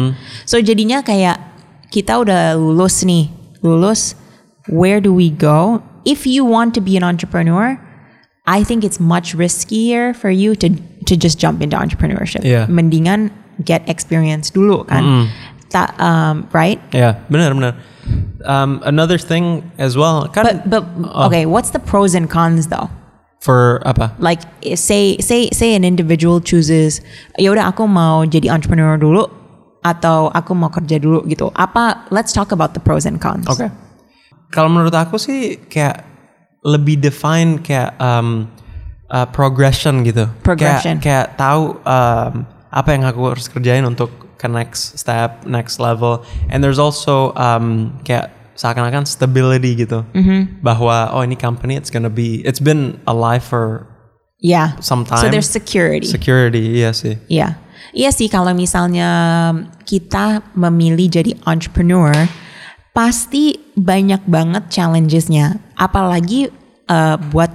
So 0.50 0.57
jadinya 0.57 1.06
kayak 1.06 1.38
kita 1.94 2.18
udah 2.18 2.57
lulus 2.57 3.06
nih, 3.06 3.30
lulus, 3.62 4.13
where 4.69 4.98
do 5.01 5.13
we 5.13 5.30
go? 5.30 5.81
If 6.06 6.25
you 6.30 6.46
want 6.46 6.74
to 6.78 6.81
be 6.81 6.96
an 6.98 7.04
entrepreneur, 7.04 7.81
I 8.45 8.64
think 8.64 8.85
it's 8.85 9.00
much 9.02 9.33
riskier 9.35 10.16
for 10.16 10.30
you 10.30 10.54
to 10.62 10.69
to 11.09 11.14
just 11.18 11.42
jump 11.42 11.62
into 11.66 11.76
entrepreneurship. 11.76 12.45
Iya. 12.45 12.69
Mendingan 12.69 13.33
get 13.66 13.81
experience 13.90 14.54
dulu 14.54 14.85
kan, 14.85 15.30
Ta- 15.74 15.94
um, 15.97 16.45
right? 16.54 16.78
ya 16.94 17.18
benar-benar. 17.30 17.74
Um, 18.45 18.85
another 18.85 19.18
thing 19.18 19.66
as 19.81 19.97
well 19.97 20.30
But 20.30 20.69
but 20.69 20.85
Oh. 21.09 21.26
okay, 21.26 21.50
what's 21.50 21.74
the 21.74 21.81
pros 21.81 22.14
and 22.14 22.30
cons 22.30 22.69
though? 22.69 22.90
for 23.45 23.78
apa? 23.85 24.09
like 24.18 24.42
say 24.74 25.21
say 25.21 25.54
say 25.54 25.78
an 25.78 25.85
individual 25.85 26.42
chooses 26.42 26.97
ya 27.38 27.54
udah 27.54 27.69
aku 27.69 27.85
mau 27.85 28.26
jadi 28.26 28.50
entrepreneur 28.50 28.97
dulu 28.97 29.30
atau 29.85 30.33
aku 30.33 30.57
mau 30.57 30.74
kerja 30.74 30.97
dulu 30.97 31.21
gitu 31.30 31.54
apa 31.54 32.09
let's 32.09 32.33
talk 32.33 32.50
about 32.50 32.74
the 32.74 32.81
pros 32.81 33.06
and 33.06 33.21
cons 33.21 33.45
Oke. 33.45 33.69
Kalau 34.52 34.69
menurut 34.69 34.94
aku 34.94 35.18
sih 35.18 35.57
kayak 35.69 36.06
lebih 36.66 36.97
define 36.97 37.61
kayak 37.61 37.94
um, 38.02 38.49
uh, 39.14 39.28
progression 39.30 40.02
gitu. 40.02 40.25
Progression. 40.42 40.97
Kayak, 40.97 41.35
kayak 41.35 41.37
tahu 41.37 41.78
um, 41.85 42.31
apa 42.73 42.90
yang 42.92 43.04
aku 43.06 43.21
harus 43.31 43.45
kerjain 43.47 43.85
untuk 43.85 44.09
ke 44.35 44.47
next 44.49 44.97
step, 44.97 45.45
next 45.45 45.78
level. 45.78 46.25
And 46.49 46.66
there's 46.66 46.81
also 46.81 47.31
um, 47.37 47.95
kayak 48.04 48.33
seakan-akan 48.57 49.06
stability 49.06 49.78
gitu. 49.85 50.04
Mm-hmm. 50.16 50.66
Bahwa 50.66 51.14
oh 51.14 51.21
ini 51.21 51.37
company 51.37 51.78
it's 51.78 51.94
gonna 51.94 52.11
be 52.11 52.42
it's 52.44 52.59
been 52.59 52.99
alive 53.06 53.44
for 53.44 53.85
yeah 54.44 54.75
some 54.83 55.07
time. 55.07 55.23
so 55.23 55.31
there's 55.31 55.47
security 55.47 56.07
security 56.09 56.81
iya 56.83 56.92
sih. 56.92 57.21
Iya. 57.31 57.61
Iya 57.95 58.11
sih 58.11 58.28
kalau 58.28 58.52
misalnya 58.52 59.07
kita 59.87 60.44
memilih 60.52 61.07
jadi 61.07 61.31
entrepreneur 61.47 62.11
pasti 62.95 63.59
banyak 63.75 64.23
banget 64.23 64.71
challengesnya 64.71 65.59
apalagi 65.75 66.47
uh, 66.87 67.19
buat 67.19 67.52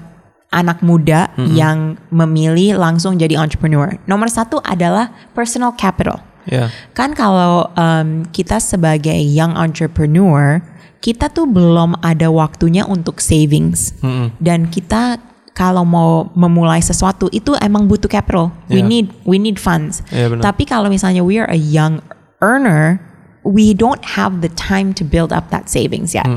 anak 0.51 0.83
muda 0.83 1.31
yang 1.39 1.95
memilih 2.11 2.75
langsung 2.75 3.15
jadi 3.15 3.39
entrepreneur. 3.39 3.95
Nomor 4.05 4.27
satu 4.27 4.59
adalah 4.67 5.15
personal 5.31 5.71
capital. 5.79 6.19
Iya. 6.51 6.75
Kan 6.91 7.15
kalau 7.15 7.71
um, 7.79 8.27
kita 8.35 8.59
sebagai 8.59 9.15
young 9.15 9.55
entrepreneur, 9.55 10.59
kita 10.99 11.31
tuh 11.31 11.47
belum 11.47 12.03
ada 12.03 12.35
waktunya 12.35 12.83
untuk 12.83 13.23
savings. 13.23 13.95
Dan 14.43 14.67
kita 14.67 15.23
kalau 15.55 15.87
mau 15.87 16.27
memulai 16.35 16.83
sesuatu 16.83 17.31
itu 17.31 17.55
emang 17.63 17.87
butuh 17.87 18.11
capital. 18.11 18.51
We 18.67 18.83
Iya. 18.83 18.91
need 18.91 19.07
we 19.23 19.39
need 19.39 19.63
funds. 19.63 20.03
Iya, 20.11 20.35
benar. 20.35 20.51
Tapi 20.51 20.67
kalau 20.67 20.91
misalnya 20.91 21.23
we 21.23 21.39
are 21.39 21.47
a 21.47 21.55
young 21.55 22.03
earner, 22.43 22.99
we 23.45 23.73
don't 23.73 24.05
have 24.05 24.45
the 24.45 24.53
time 24.53 24.93
to 24.93 25.03
build 25.03 25.33
up 25.33 25.49
that 25.51 25.69
savings 25.69 26.13
yet, 26.13 26.29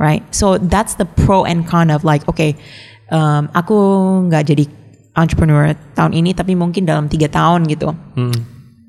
right? 0.00 0.24
So 0.32 0.56
that's 0.56 0.96
the 0.96 1.04
pro 1.04 1.44
and 1.44 1.68
con 1.68 1.92
of 1.92 2.00
like, 2.02 2.24
okay, 2.32 2.56
um, 3.12 3.52
aku 3.52 3.76
nggak 4.28 4.48
jadi 4.48 4.64
entrepreneur 5.16 5.76
tahun 5.92 6.12
ini, 6.12 6.32
tapi 6.32 6.56
mungkin 6.56 6.84
dalam 6.84 7.08
tiga 7.08 7.28
tahun 7.28 7.68
gitu. 7.68 7.92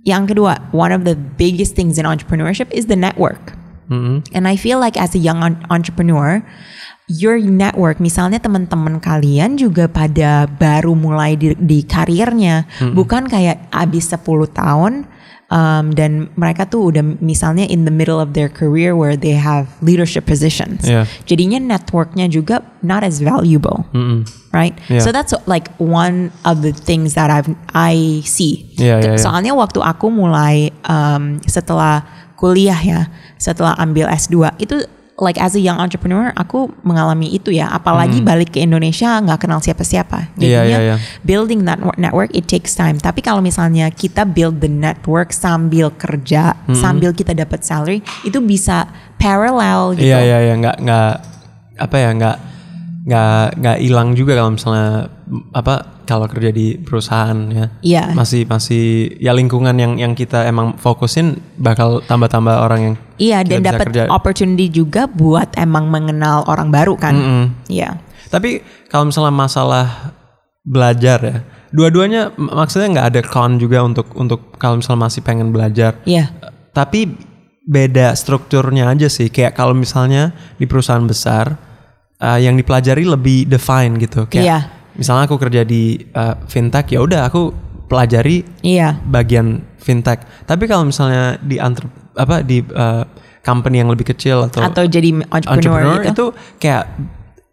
Yang 0.08 0.24
kedua, 0.36 0.72
one 0.72 0.96
of 0.96 1.04
the 1.04 1.16
biggest 1.16 1.76
things 1.76 2.00
in 2.00 2.08
entrepreneurship 2.08 2.72
is 2.72 2.88
the 2.88 2.96
network. 2.96 3.56
And 4.36 4.48
I 4.48 4.56
feel 4.56 4.80
like 4.80 4.96
as 4.96 5.16
a 5.16 5.20
young 5.20 5.44
en- 5.44 5.64
entrepreneur, 5.72 6.44
your 7.08 7.40
network, 7.40 8.04
misalnya 8.04 8.40
teman-teman 8.40 9.00
kalian 9.00 9.56
juga 9.56 9.88
pada 9.88 10.44
baru 10.48 10.92
mulai 10.92 11.40
di, 11.40 11.56
di 11.56 11.84
karirnya, 11.84 12.68
bukan 12.92 13.28
kayak 13.28 13.72
abis 13.72 14.12
10 14.12 14.28
tahun 14.52 15.08
um, 15.50 15.96
dan 15.96 16.28
mereka 16.36 16.68
tuh 16.68 16.92
udah 16.92 17.04
misalnya 17.24 17.68
in 17.68 17.86
the 17.88 17.94
middle 17.94 18.20
of 18.20 18.36
their 18.36 18.52
career 18.52 18.96
where 18.96 19.16
they 19.16 19.36
have 19.36 19.68
leadership 19.80 20.28
positions. 20.28 20.84
Yeah. 20.84 21.08
Jadinya 21.28 21.60
networknya 21.60 22.28
juga 22.28 22.64
not 22.84 23.04
as 23.04 23.24
valuable, 23.24 23.88
right? 24.52 24.76
Yeah. 24.92 25.04
So 25.04 25.12
that's 25.12 25.34
like 25.48 25.72
one 25.80 26.32
of 26.44 26.62
the 26.62 26.72
things 26.76 27.16
that 27.16 27.32
I've 27.32 27.50
I 27.72 28.22
see. 28.28 28.68
Yeah, 28.76 29.00
yeah, 29.00 29.16
yeah. 29.16 29.22
Soalnya 29.22 29.56
waktu 29.56 29.80
aku 29.80 30.12
mulai 30.12 30.72
um, 30.88 31.40
setelah 31.48 32.04
kuliah 32.38 32.78
ya, 32.78 33.02
setelah 33.42 33.74
ambil 33.82 34.08
S2 34.14 34.62
itu 34.62 34.86
like 35.18 35.42
as 35.42 35.58
a 35.58 35.62
young 35.62 35.82
entrepreneur 35.82 36.30
aku 36.38 36.70
mengalami 36.86 37.34
itu 37.34 37.50
ya, 37.50 37.68
apalagi 37.74 38.22
balik 38.22 38.54
ke 38.54 38.62
Indonesia 38.62 39.18
nggak 39.18 39.50
kenal 39.50 39.60
siapa-siapa. 39.60 40.38
Iya, 40.38 40.62
Jadinya 40.62 40.64
iya, 40.64 40.80
iya. 40.94 40.96
building 41.26 41.66
that 41.66 41.82
network, 41.82 41.98
network 41.98 42.32
it 42.38 42.46
takes 42.46 42.78
time. 42.78 43.02
Tapi 43.02 43.26
kalau 43.26 43.42
misalnya 43.42 43.90
kita 43.90 44.24
build 44.30 44.62
the 44.62 44.70
network 44.70 45.34
sambil 45.34 45.90
kerja, 45.94 46.54
Hmm. 46.70 46.78
sambil 46.78 47.12
kita 47.18 47.34
dapat 47.34 47.66
salary, 47.66 48.06
itu 48.22 48.38
bisa 48.44 48.86
parallel 49.18 49.98
gitu. 49.98 50.06
Iya 50.06 50.20
iya 50.22 50.38
iya 50.52 50.54
nggak 50.56 50.78
nggak 50.86 51.12
apa 51.78 51.96
ya 51.98 52.10
nggak 52.14 52.38
nggak 53.08 53.46
nggak 53.58 53.78
hilang 53.82 54.10
juga 54.14 54.38
kalau 54.38 54.54
misalnya 54.54 55.10
apa 55.52 56.04
kalau 56.08 56.26
kerja 56.32 56.52
di 56.56 56.80
perusahaan 56.80 57.36
ya. 57.52 57.66
Iya. 57.84 58.04
Masih 58.16 58.48
masih 58.48 59.16
ya 59.20 59.36
lingkungan 59.36 59.76
yang 59.76 60.00
yang 60.00 60.14
kita 60.16 60.48
emang 60.48 60.80
fokusin 60.80 61.40
bakal 61.60 62.00
tambah-tambah 62.08 62.56
orang 62.64 62.80
yang 62.82 62.96
Iya, 63.18 63.42
kita 63.42 63.50
dan 63.50 63.60
dapat 63.66 63.86
opportunity 64.14 64.70
juga 64.70 65.10
buat 65.10 65.50
emang 65.58 65.90
mengenal 65.90 66.46
orang 66.46 66.70
baru 66.70 66.94
kan. 66.96 67.16
Iya. 67.68 67.98
Tapi 68.30 68.62
kalau 68.88 69.10
misalnya 69.10 69.34
masalah 69.34 70.14
belajar 70.62 71.20
ya, 71.24 71.38
dua-duanya 71.74 72.36
maksudnya 72.38 72.88
nggak 73.00 73.08
ada 73.16 73.22
con 73.26 73.58
juga 73.58 73.84
untuk 73.84 74.12
untuk 74.16 74.56
kalau 74.62 74.80
misalnya 74.80 75.10
masih 75.10 75.22
pengen 75.26 75.50
belajar. 75.50 75.98
Iya. 76.06 76.30
Tapi 76.72 77.10
beda 77.68 78.16
strukturnya 78.16 78.88
aja 78.88 79.12
sih. 79.12 79.28
Kayak 79.28 79.58
kalau 79.58 79.74
misalnya 79.76 80.32
di 80.56 80.70
perusahaan 80.70 81.04
besar 81.04 81.58
uh, 82.22 82.40
yang 82.40 82.56
dipelajari 82.56 83.04
lebih 83.04 83.50
define 83.50 83.98
gitu. 84.00 84.30
Kayak 84.30 84.46
Iya. 84.46 84.60
Misalnya 84.98 85.26
aku 85.26 85.38
kerja 85.38 85.62
di 85.62 85.96
uh, 86.12 86.36
fintech 86.44 86.90
ya 86.90 87.00
udah 87.00 87.26
aku 87.26 87.54
pelajari 87.88 88.44
Iya. 88.62 89.00
bagian 89.00 89.64
fintech. 89.78 90.20
Tapi 90.44 90.68
kalau 90.68 90.84
misalnya 90.84 91.40
di 91.40 91.56
antre, 91.56 91.88
apa 92.14 92.42
di 92.42 92.60
uh, 92.68 93.08
company 93.40 93.80
yang 93.80 93.88
lebih 93.88 94.04
kecil 94.06 94.44
atau 94.44 94.60
Atau 94.60 94.84
jadi 94.86 95.24
entrepreneur, 95.24 95.56
entrepreneur 95.56 96.00
gitu. 96.04 96.12
itu 96.12 96.26
kayak 96.60 96.84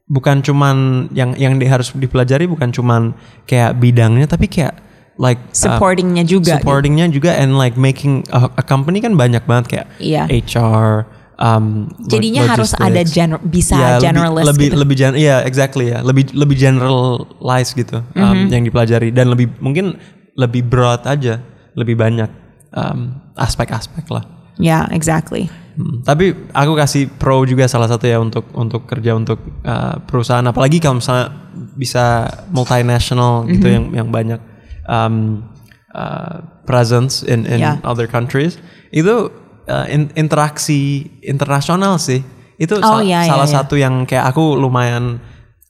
bukan 0.04 0.42
cuman 0.42 0.76
yang 1.12 1.32
yang 1.34 1.56
di, 1.56 1.64
harus 1.64 1.94
dipelajari 1.94 2.44
bukan 2.44 2.68
cuman 2.68 3.14
kayak 3.44 3.78
bidangnya 3.78 4.26
tapi 4.26 4.50
kayak 4.50 4.74
like 5.14 5.38
uh, 5.38 5.54
Supportingnya 5.54 6.26
juga. 6.26 6.58
gitu. 6.58 6.66
supportingnya 6.66 7.06
juga 7.08 7.30
and 7.32 7.54
like 7.54 7.78
making 7.78 8.26
a, 8.28 8.50
a 8.52 8.64
company 8.66 8.98
kan 8.98 9.14
banyak 9.14 9.46
banget 9.46 9.64
kayak 9.70 9.86
Iya. 9.96 10.26
HR 10.26 11.06
um, 11.36 11.86
Jadinya 12.04 12.46
harus 12.46 12.72
ada 12.74 13.02
gener- 13.02 13.40
bisa 13.40 13.74
Ya, 13.74 13.90
generalist 14.00 14.46
lebih 14.50 14.68
gitu. 14.68 14.76
lebih 14.78 14.96
gen- 14.96 15.16
iya 15.16 15.42
exactly 15.42 15.90
ya 15.90 16.00
lebih 16.00 16.30
lebih 16.32 16.56
generalize 16.56 17.70
gitu 17.72 18.02
um, 18.04 18.14
Mm-hmm. 18.14 18.48
yang 18.48 18.62
dipelajari 18.62 19.08
dan 19.10 19.28
lebih 19.28 19.50
mungkin 19.58 19.98
lebih 20.34 20.62
broad 20.62 21.04
aja 21.04 21.42
lebih 21.74 21.94
banyak 21.94 22.30
um, 22.70 23.18
aspek-aspek 23.34 24.06
lah 24.08 24.24
Yeah, 24.54 24.86
exactly. 24.94 25.50
Hmm, 25.74 26.06
Tapi 26.06 26.30
aku 26.54 26.78
kasih 26.78 27.10
pro 27.10 27.42
juga 27.42 27.66
salah 27.66 27.90
satu 27.90 28.06
ya 28.06 28.22
untuk 28.22 28.46
untuk 28.54 28.86
kerja 28.86 29.18
untuk 29.18 29.42
uh, 29.66 29.98
perusahaan 30.00 30.46
apalagi 30.46 30.78
kalau 30.78 31.02
misalnya 31.02 31.34
bisa 31.74 32.22
multinational 32.54 33.42
gitu 33.44 33.66
Mm-hmm. 33.66 33.74
yang 33.74 33.84
yang 33.92 34.08
banyak 34.08 34.38
um, 34.86 35.42
uh, 35.90 36.38
presence 36.62 37.22
in 37.22 37.42
in 37.44 37.58
Yeah. 37.58 37.82
other 37.82 38.06
countries 38.06 38.62
itu 38.90 39.26
uh, 39.66 39.86
in- 39.86 40.12
interaksi 40.14 40.80
internasional 41.20 41.96
sih 41.98 42.20
itu 42.54 42.74
Oh, 42.78 43.00
sa- 43.00 43.04
iya, 43.04 43.26
iya, 43.26 43.30
salah 43.30 43.48
iya. 43.48 43.54
satu 43.54 43.74
yang 43.74 44.06
kayak 44.06 44.30
aku 44.30 44.54
lumayan 44.54 45.18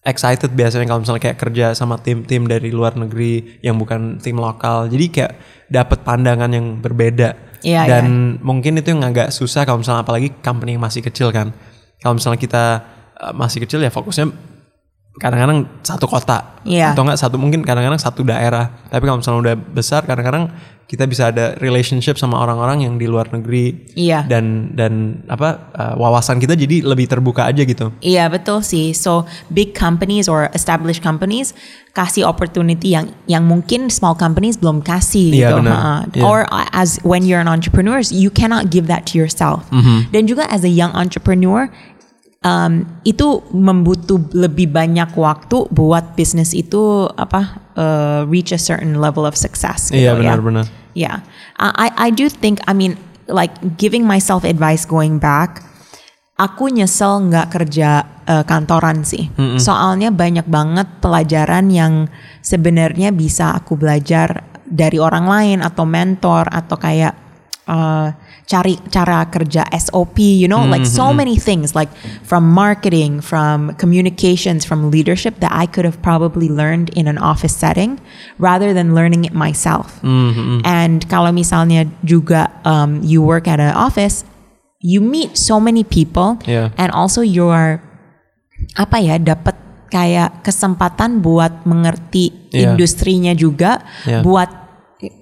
excited 0.05 0.53
biasanya 0.53 0.85
kalau 0.85 1.01
misalnya 1.01 1.23
kayak 1.23 1.39
kerja 1.41 1.67
sama 1.73 1.97
tim-tim 1.97 2.45
dari 2.45 2.69
luar 2.69 2.93
negeri 2.93 3.59
yang 3.65 3.81
bukan 3.81 4.21
tim 4.21 4.37
lokal 4.37 4.85
jadi 4.87 5.07
kayak 5.09 5.33
dapat 5.73 6.05
pandangan 6.05 6.53
yang 6.53 6.79
berbeda 6.79 7.57
Iya, 7.65 7.89
dan 7.89 8.37
mungkin 8.45 8.77
itu 8.77 8.93
yang 8.93 9.01
agak 9.01 9.33
susah 9.33 9.65
kalau 9.65 9.81
misalnya 9.81 10.05
apalagi 10.05 10.37
company 10.45 10.77
yang 10.77 10.85
masih 10.85 11.01
kecil 11.01 11.33
kan. 11.33 11.49
Kalau 11.97 12.21
misalnya 12.21 12.37
kita 12.37 12.65
uh, 13.17 13.33
masih 13.33 13.65
kecil 13.65 13.81
ya 13.81 13.89
fokusnya 13.89 14.29
kadang-kadang 15.15 15.71
satu 15.81 16.11
kota 16.11 16.59
Iya. 16.65 16.97
atau 16.97 17.05
enggak 17.05 17.21
satu 17.21 17.37
mungkin 17.37 17.61
kadang-kadang 17.63 18.01
satu 18.01 18.25
daerah. 18.25 18.73
Tapi 18.89 19.05
kalau 19.05 19.21
misalnya 19.21 19.41
udah 19.53 19.57
besar 19.57 20.03
kadang-kadang 20.03 20.49
kita 20.85 21.09
bisa 21.09 21.33
ada 21.33 21.57
relationship 21.65 22.17
sama 22.17 22.37
orang-orang 22.41 22.85
yang 22.85 22.95
di 22.97 23.09
luar 23.09 23.29
negeri 23.33 23.89
Iya. 23.97 24.25
dan 24.29 24.73
dan 24.73 25.25
apa 25.29 25.71
uh, 25.73 25.95
wawasan 25.97 26.41
kita 26.41 26.57
jadi 26.57 26.85
lebih 26.85 27.07
terbuka 27.07 27.47
aja 27.47 27.63
gitu. 27.63 27.93
Iya 28.01 28.27
betul 28.29 28.61
sih. 28.61 28.91
So 28.93 29.25
big 29.49 29.73
companies 29.73 30.27
or 30.27 30.49
established 30.53 31.01
companies 31.01 31.53
kasih 31.95 32.27
opportunity 32.27 32.91
yang 32.91 33.15
yang 33.31 33.47
mungkin 33.47 33.87
small 33.89 34.19
companies 34.19 34.59
belum 34.59 34.83
kasih 34.83 35.31
Iya, 35.31 35.55
gitu. 35.55 35.57
benar. 35.63 35.77
Ha-ha. 35.79 35.97
Iya. 36.11 36.23
Or 36.27 36.39
uh, 36.51 36.67
as 36.75 36.99
when 37.07 37.23
you're 37.23 37.41
an 37.41 37.49
entrepreneur, 37.49 38.03
you 38.11 38.35
cannot 38.35 38.67
give 38.73 38.91
that 38.91 39.07
to 39.09 39.15
yourself. 39.15 39.63
Mm-hmm. 39.71 40.11
Dan 40.11 40.27
juga 40.27 40.49
as 40.51 40.67
a 40.67 40.73
young 40.73 40.91
entrepreneur, 40.97 41.71
um, 42.45 42.85
itu 43.03 43.43
membutuh 43.51 44.21
lebih 44.37 44.71
banyak 44.71 45.11
waktu 45.17 45.67
buat 45.73 46.15
bisnis 46.15 46.53
itu 46.53 47.09
apa 47.17 47.65
uh, 47.75 48.21
reach 48.29 48.53
a 48.53 48.61
certain 48.61 49.01
level 49.01 49.25
of 49.25 49.35
success. 49.35 49.91
Gitu, 49.91 50.05
Iya 50.05 50.15
ya. 50.15 50.21
benar-benar. 50.21 50.67
Yeah, 50.95 51.27
I 51.59 51.91
I 51.99 52.09
do 52.15 52.31
think 52.31 52.63
I 52.71 52.77
mean 52.77 52.95
like 53.27 53.51
giving 53.75 54.07
myself 54.07 54.47
advice 54.47 54.87
going 54.87 55.19
back. 55.19 55.67
Aku 56.39 56.71
nyesel 56.71 57.31
nggak 57.31 57.51
kerja 57.51 58.07
uh, 58.27 58.43
kantoran 58.47 59.07
sih. 59.07 59.31
Soalnya 59.59 60.11
banyak 60.11 60.47
banget 60.51 60.87
pelajaran 60.99 61.71
yang 61.71 62.11
sebenarnya 62.43 63.15
bisa 63.15 63.55
aku 63.55 63.79
belajar 63.79 64.43
dari 64.67 64.99
orang 64.99 65.31
lain 65.31 65.59
atau 65.63 65.87
mentor 65.87 66.51
atau 66.51 66.75
kayak 66.75 67.15
uh, 67.71 68.11
cari 68.45 68.77
cara 68.93 69.25
kerja 69.33 69.65
SOP, 69.73 70.21
you 70.21 70.45
know, 70.49 70.65
like 70.69 70.85
so 70.85 71.13
many 71.17 71.37
things 71.41 71.73
like 71.73 71.89
from 72.23 72.45
marketing, 72.45 73.25
from 73.25 73.73
communications, 73.81 74.65
from 74.69 74.93
leadership 74.93 75.41
that 75.41 75.49
I 75.53 75.65
could 75.65 75.85
have 75.89 76.01
probably 76.05 76.53
learned 76.53 76.93
in 76.93 77.09
an 77.09 77.17
office 77.17 77.57
setting 77.57 77.97
rather 78.37 78.77
than 78.77 78.93
learning 78.93 79.25
it 79.25 79.33
myself. 79.33 79.97
And 80.65 81.01
kalau 81.09 81.33
misalnya 81.33 81.89
juga 82.05 82.53
um, 82.69 83.01
you 83.01 83.25
work 83.25 83.49
at 83.49 83.61
an 83.61 83.73
office, 83.73 84.29
you 84.85 85.01
meet 85.01 85.41
so 85.41 85.57
many 85.57 85.81
people 85.81 86.37
Yeah. 86.45 86.69
and 86.77 86.93
also 86.93 87.25
you 87.25 87.49
are 87.49 87.81
apa 88.77 89.01
ya 89.01 89.17
dapat 89.17 89.57
kayak 89.89 90.45
kesempatan 90.45 91.25
buat 91.25 91.65
mengerti 91.65 92.53
Yeah. 92.53 92.77
industrinya 92.77 93.33
juga 93.33 93.81
Yeah. 94.05 94.21
buat 94.21 94.64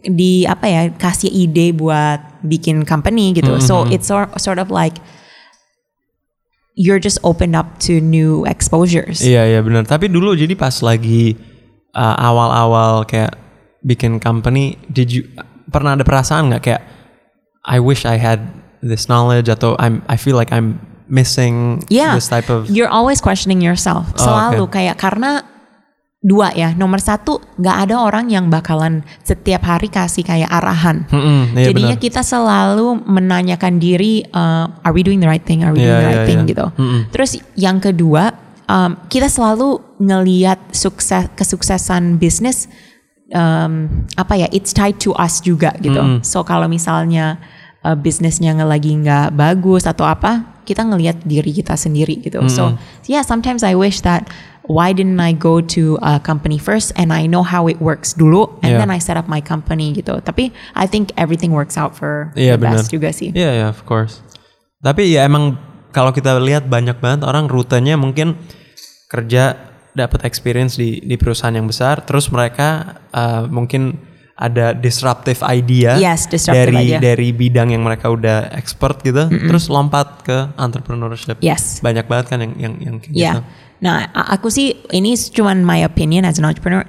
di 0.02 0.44
apa 0.44 0.66
ya 0.68 0.82
kasih 0.92 1.30
ide 1.30 1.72
buat 1.72 2.42
bikin 2.42 2.84
company 2.84 3.32
gitu. 3.32 3.58
So 3.62 3.86
it's 3.88 4.10
sor- 4.10 4.32
sort 4.36 4.58
of 4.58 4.68
like 4.68 4.98
you're 6.74 7.00
just 7.00 7.20
opened 7.22 7.54
up 7.54 7.78
to 7.86 8.00
new 8.00 8.44
exposures. 8.48 9.20
Iya 9.20 9.56
iya 9.56 9.60
benar. 9.60 9.84
Tapi 9.84 10.08
dulu 10.08 10.32
jadi 10.32 10.52
pas 10.56 10.72
lagi 10.80 11.36
uh, 11.92 12.16
awal-awal 12.18 13.04
kayak 13.04 13.36
bikin 13.84 14.22
company, 14.22 14.78
did 14.88 15.12
you 15.12 15.26
pernah 15.68 15.96
ada 15.96 16.04
perasaan 16.04 16.52
nggak 16.52 16.62
kayak 16.62 16.82
I 17.62 17.78
wish 17.78 18.02
I 18.02 18.18
had 18.18 18.42
this 18.82 19.06
knowledge 19.06 19.46
atau 19.46 19.78
I'm 19.78 20.02
I 20.10 20.18
feel 20.18 20.34
like 20.34 20.50
I'm 20.50 20.82
missing 21.06 21.84
Yeah, 21.92 22.16
this 22.16 22.26
type 22.26 22.50
of 22.50 22.66
you're 22.72 22.90
always 22.90 23.20
questioning 23.20 23.60
yourself. 23.62 24.10
Oh, 24.18 24.26
Selalu 24.26 24.64
okay. 24.66 24.90
kayak 24.90 24.96
karena 24.98 25.46
dua 26.22 26.54
ya. 26.54 26.70
Nomor 26.78 27.02
satu 27.02 27.42
nggak 27.58 27.76
ada 27.90 27.98
orang 27.98 28.30
yang 28.30 28.46
bakalan 28.46 29.02
setiap 29.26 29.66
hari 29.66 29.90
kasih 29.90 30.22
kayak 30.22 30.46
arahan. 30.46 31.02
Mm-mm, 31.10 31.58
iya 31.58 31.74
Jadinya 31.74 31.98
benar. 31.98 32.06
kita 32.06 32.22
selalu 32.22 33.02
menanyakan 33.10 33.82
diri, 33.82 34.22
uh, 34.30 34.70
are 34.86 34.94
we 34.94 35.02
doing 35.02 35.18
the 35.18 35.26
right 35.26 35.42
thing? 35.42 35.66
Are 35.66 35.74
we 35.74 35.82
Iya, 35.82 35.90
doing 35.90 35.98
the 35.98 36.06
iya, 36.06 36.14
right 36.14 36.26
thing 36.30 36.40
iya. 36.46 36.50
gitu. 36.54 36.66
Terus 37.10 37.30
yang 37.58 37.82
kedua, 37.82 38.38
um, 38.70 38.94
kita 39.10 39.26
selalu 39.26 39.82
ngeliat 39.98 40.62
sukses 40.70 41.26
kesuksesan 41.34 42.22
bisnis 42.22 42.70
um, 43.34 44.06
apa 44.14 44.38
ya? 44.38 44.46
It's 44.54 44.70
tied 44.70 45.02
to 45.02 45.18
us 45.18 45.42
juga 45.42 45.74
gitu. 45.82 46.22
So 46.22 46.46
kalau 46.46 46.70
misalnya 46.70 47.42
uh, 47.82 47.98
bisnisnya 47.98 48.54
lagi 48.62 48.94
nggak 48.94 49.34
bagus 49.34 49.90
atau 49.90 50.06
apa, 50.06 50.62
kita 50.62 50.86
ngelihat 50.86 51.26
diri 51.26 51.50
kita 51.50 51.74
sendiri 51.74 52.22
gitu. 52.22 52.38
So 52.46 52.78
yeah, 53.10 53.26
sometimes 53.26 53.66
I 53.66 53.74
wish 53.74 54.06
that 54.06 54.30
why 54.70 54.94
didn't 54.94 55.18
I 55.18 55.34
go 55.34 55.58
to 55.74 55.98
a 56.02 56.22
company 56.22 56.58
first 56.58 56.94
and 56.94 57.10
I 57.10 57.26
know 57.26 57.42
how 57.42 57.66
it 57.66 57.82
works 57.82 58.14
dulu 58.14 58.46
and 58.62 58.74
Yeah. 58.74 58.80
then 58.82 58.90
I 58.90 59.02
set 59.02 59.18
up 59.18 59.26
my 59.26 59.42
company 59.42 59.90
gitu. 59.92 60.22
Tapi 60.22 60.54
I 60.74 60.86
think 60.86 61.10
everything 61.18 61.50
works 61.50 61.74
out 61.74 61.94
for 61.94 62.30
Iya 62.34 62.54
the 62.54 62.62
benar. 62.62 62.78
best 62.78 62.94
juga 62.94 63.10
sih. 63.10 63.34
Iya 63.34 63.50
ya 63.62 63.66
of 63.68 63.82
course. 63.82 64.22
Tapi 64.78 65.14
ya 65.14 65.26
emang 65.26 65.58
kalau 65.90 66.10
kita 66.10 66.38
lihat 66.38 66.66
banyak 66.66 66.98
banget 66.98 67.26
orang 67.26 67.46
rutenya 67.46 67.98
mungkin 67.98 68.38
kerja 69.10 69.58
dapat 69.92 70.24
experience 70.24 70.80
di 70.80 71.04
di 71.04 71.20
perusahaan 71.20 71.52
yang 71.52 71.68
besar, 71.68 72.00
terus 72.08 72.32
mereka 72.32 72.96
uh, 73.12 73.44
mungkin 73.44 74.00
ada 74.32 74.72
disruptive 74.72 75.44
idea 75.44 76.00
Yes, 76.00 76.24
disruptive 76.26 76.72
dari 76.72 76.96
idea. 76.96 76.98
dari 76.98 77.28
bidang 77.30 77.76
yang 77.76 77.84
mereka 77.84 78.08
udah 78.08 78.48
expert 78.56 79.04
gitu, 79.04 79.28
terus 79.28 79.68
lompat 79.68 80.11
ke 80.24 80.38
entrepreneurship. 80.56 81.38
Yes. 81.42 81.82
Banyak 81.82 82.06
banget 82.06 82.26
kan 82.32 82.38
yang 82.40 82.54
yang 82.56 82.74
yang 82.80 82.96
kayak 83.02 83.14
Ya. 83.14 83.32
gitu. 83.36 83.42
Nah, 83.82 84.06
aku 84.14 84.46
sih 84.46 84.78
ini 84.94 85.18
cuman 85.18 85.66
my 85.66 85.82
opinion 85.82 86.22
as 86.22 86.38
an 86.38 86.46
entrepreneur. 86.46 86.86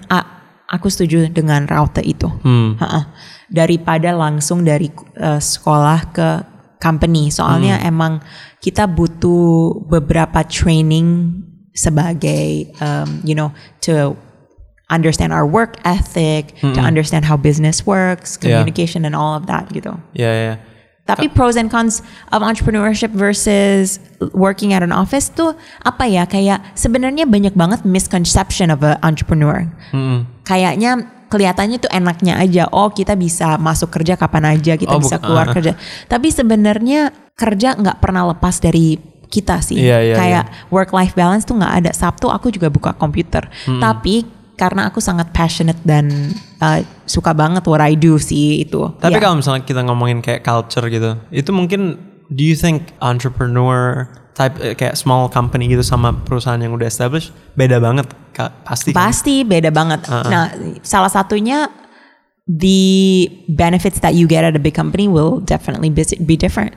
Aku 0.69 0.89
setuju 0.89 1.29
dengan 1.29 1.65
route 1.69 2.01
itu. 2.01 2.25
Hmm. 2.41 2.77
Ha-ha. 2.81 3.13
Daripada 3.49 4.09
langsung 4.13 4.65
dari 4.65 4.89
uh, 5.17 5.37
sekolah 5.37 5.99
ke 6.09 6.29
company. 6.81 7.29
Soalnya 7.29 7.77
Hmm. 7.81 7.89
emang 7.89 8.13
kita 8.57 8.89
butuh 8.89 9.85
beberapa 9.85 10.41
training 10.45 11.41
sebagai 11.73 12.69
um, 12.79 13.21
you 13.25 13.33
know 13.33 13.49
to 13.81 14.13
understand 14.93 15.33
our 15.33 15.45
work 15.45 15.77
ethic, 15.85 16.53
to 16.61 16.77
understand 16.77 17.25
how 17.25 17.33
business 17.33 17.81
works, 17.85 18.37
Yeah. 18.37 18.61
communication 18.61 19.05
and 19.05 19.17
all 19.17 19.33
of 19.33 19.49
that 19.49 19.69
gitu. 19.73 19.97
Ya 20.13 20.29
ya. 20.29 20.53
Tapi 21.03 21.27
pros 21.27 21.60
and 21.60 21.67
cons 21.67 22.00
of 22.31 22.39
entrepreneurship 22.39 23.12
versus 23.12 24.00
working 24.31 24.72
at 24.72 24.79
an 24.79 24.95
office 24.95 25.27
tuh 25.27 25.51
apa 25.83 26.07
ya 26.07 26.24
kayak 26.24 26.63
sebenarnya 26.79 27.27
banyak 27.27 27.51
banget 27.60 27.83
misconception 27.83 28.72
of 28.72 28.79
a 28.88 28.95
entrepreneur. 29.03 29.67
Hmm. 29.91 30.24
Kayaknya 30.48 31.03
kelihatannya 31.27 31.77
tuh 31.83 31.91
enaknya 31.91 32.39
aja. 32.39 32.72
Oh 32.72 32.88
kita 32.88 33.19
bisa 33.19 33.60
masuk 33.60 33.91
kerja 33.91 34.15
kapan 34.15 34.55
aja, 34.55 34.79
kita 34.79 34.95
Oh, 34.95 35.03
bisa 35.03 35.19
keluar 35.19 35.51
ah. 35.51 35.53
kerja. 35.53 35.75
Tapi 36.07 36.31
sebenarnya 36.31 37.12
kerja 37.36 37.75
nggak 37.75 38.00
pernah 38.00 38.31
lepas 38.31 38.63
dari 38.63 38.95
kita 39.27 39.60
sih. 39.65 39.81
Iya, 39.81 39.98
iya, 40.05 40.15
kayak 40.15 40.45
work 40.69 40.93
life 40.93 41.17
balance 41.17 41.43
tuh 41.43 41.57
nggak 41.57 41.74
ada. 41.83 41.91
Sabtu 41.91 42.29
aku 42.29 42.53
juga 42.53 42.69
buka 42.69 42.93
komputer. 42.93 43.50
Hmm. 43.65 43.81
Tapi 43.81 44.24
karena 44.53 44.86
aku 44.88 45.01
sangat 45.01 45.33
passionate 45.33 45.81
dan 45.81 46.33
uh, 46.60 46.79
suka 47.03 47.33
banget 47.33 47.65
what 47.65 47.81
I 47.81 47.98
do 47.98 48.17
sih 48.17 48.62
itu. 48.62 48.86
Tapi 49.01 49.17
Ya. 49.17 49.22
kalau 49.22 49.41
misalnya 49.41 49.65
kita 49.65 49.81
ngomongin 49.81 50.22
kayak 50.22 50.41
culture 50.41 50.86
gitu, 50.88 51.17
itu 51.29 51.50
mungkin 51.50 51.98
do 52.29 52.41
you 52.41 52.53
think 52.53 52.93
entrepreneur 53.01 54.05
type 54.33 54.57
eh, 54.62 54.74
kayak 54.74 54.98
small 54.98 55.29
company 55.29 55.69
gitu 55.69 55.81
sama 55.81 56.10
perusahaan 56.13 56.57
yang 56.57 56.74
udah 56.74 56.89
established 56.89 57.29
beda 57.53 57.77
banget 57.77 58.10
Kak? 58.33 58.65
pasti 58.65 58.89
kan? 58.89 58.98
Pasti 59.10 59.45
beda 59.45 59.69
banget. 59.69 60.10
Nah, 60.10 60.50
salah 60.81 61.10
satunya 61.10 61.69
the 62.43 63.31
benefits 63.47 64.03
that 64.03 64.19
you 64.19 64.27
get 64.27 64.43
at 64.43 64.51
a 64.51 64.59
big 64.59 64.75
company 64.75 65.07
will 65.07 65.39
definitely 65.39 65.88
be, 65.88 66.35
different. 66.35 66.75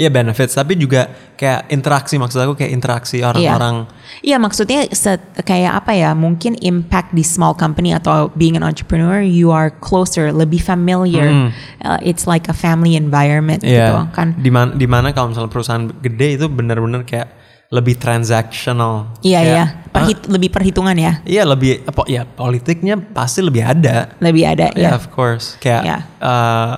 Iya 0.00 0.08
benefits 0.10 0.56
tapi 0.56 0.74
juga 0.74 1.12
kayak 1.36 1.68
interaksi 1.70 2.16
maksud 2.18 2.42
aku 2.42 2.58
kayak 2.58 2.72
interaksi 2.74 3.22
orang-orang 3.22 3.86
Iya, 4.18 4.40
maksudnya 4.42 4.88
se- 4.90 5.20
kayak 5.46 5.84
apa 5.84 5.94
ya? 5.94 6.10
Mungkin 6.16 6.58
impact 6.58 7.14
di 7.14 7.22
small 7.22 7.54
company 7.54 7.94
atau 7.94 8.34
being 8.34 8.58
an 8.58 8.66
entrepreneur, 8.66 9.22
you 9.22 9.54
are 9.54 9.70
closer, 9.70 10.34
lebih 10.34 10.58
familiar. 10.58 11.54
Uh, 11.84 12.00
it's 12.02 12.26
like 12.26 12.50
a 12.50 12.56
family 12.56 12.98
environment 12.98 13.62
gitu 13.62 13.78
Iya. 13.78 14.10
kan. 14.10 14.34
Di 14.42 14.50
mana 14.88 15.14
kalau 15.14 15.30
misalnya 15.30 15.52
perusahaan 15.52 15.86
gede 16.02 16.40
itu 16.40 16.50
benar-benar 16.50 17.06
kayak 17.06 17.37
lebih 17.68 18.00
transactional. 18.00 19.12
Iya, 19.20 19.40
iya. 19.44 19.64
Perhit- 19.92 20.24
lebih 20.24 20.48
perhitungan 20.48 20.96
ya. 20.96 21.20
Iya 21.22 21.44
lebih 21.44 21.84
apa 21.84 22.08
ya 22.08 22.24
politiknya 22.24 22.96
pasti 22.96 23.44
lebih 23.44 23.60
ada. 23.60 24.16
Lebih 24.24 24.44
ada 24.48 24.72
Ya 24.72 24.88
ya. 24.88 24.90
of 24.96 25.12
course. 25.12 25.60
Kayak 25.60 25.82
Iya. 25.84 25.98
eh, 26.18 26.72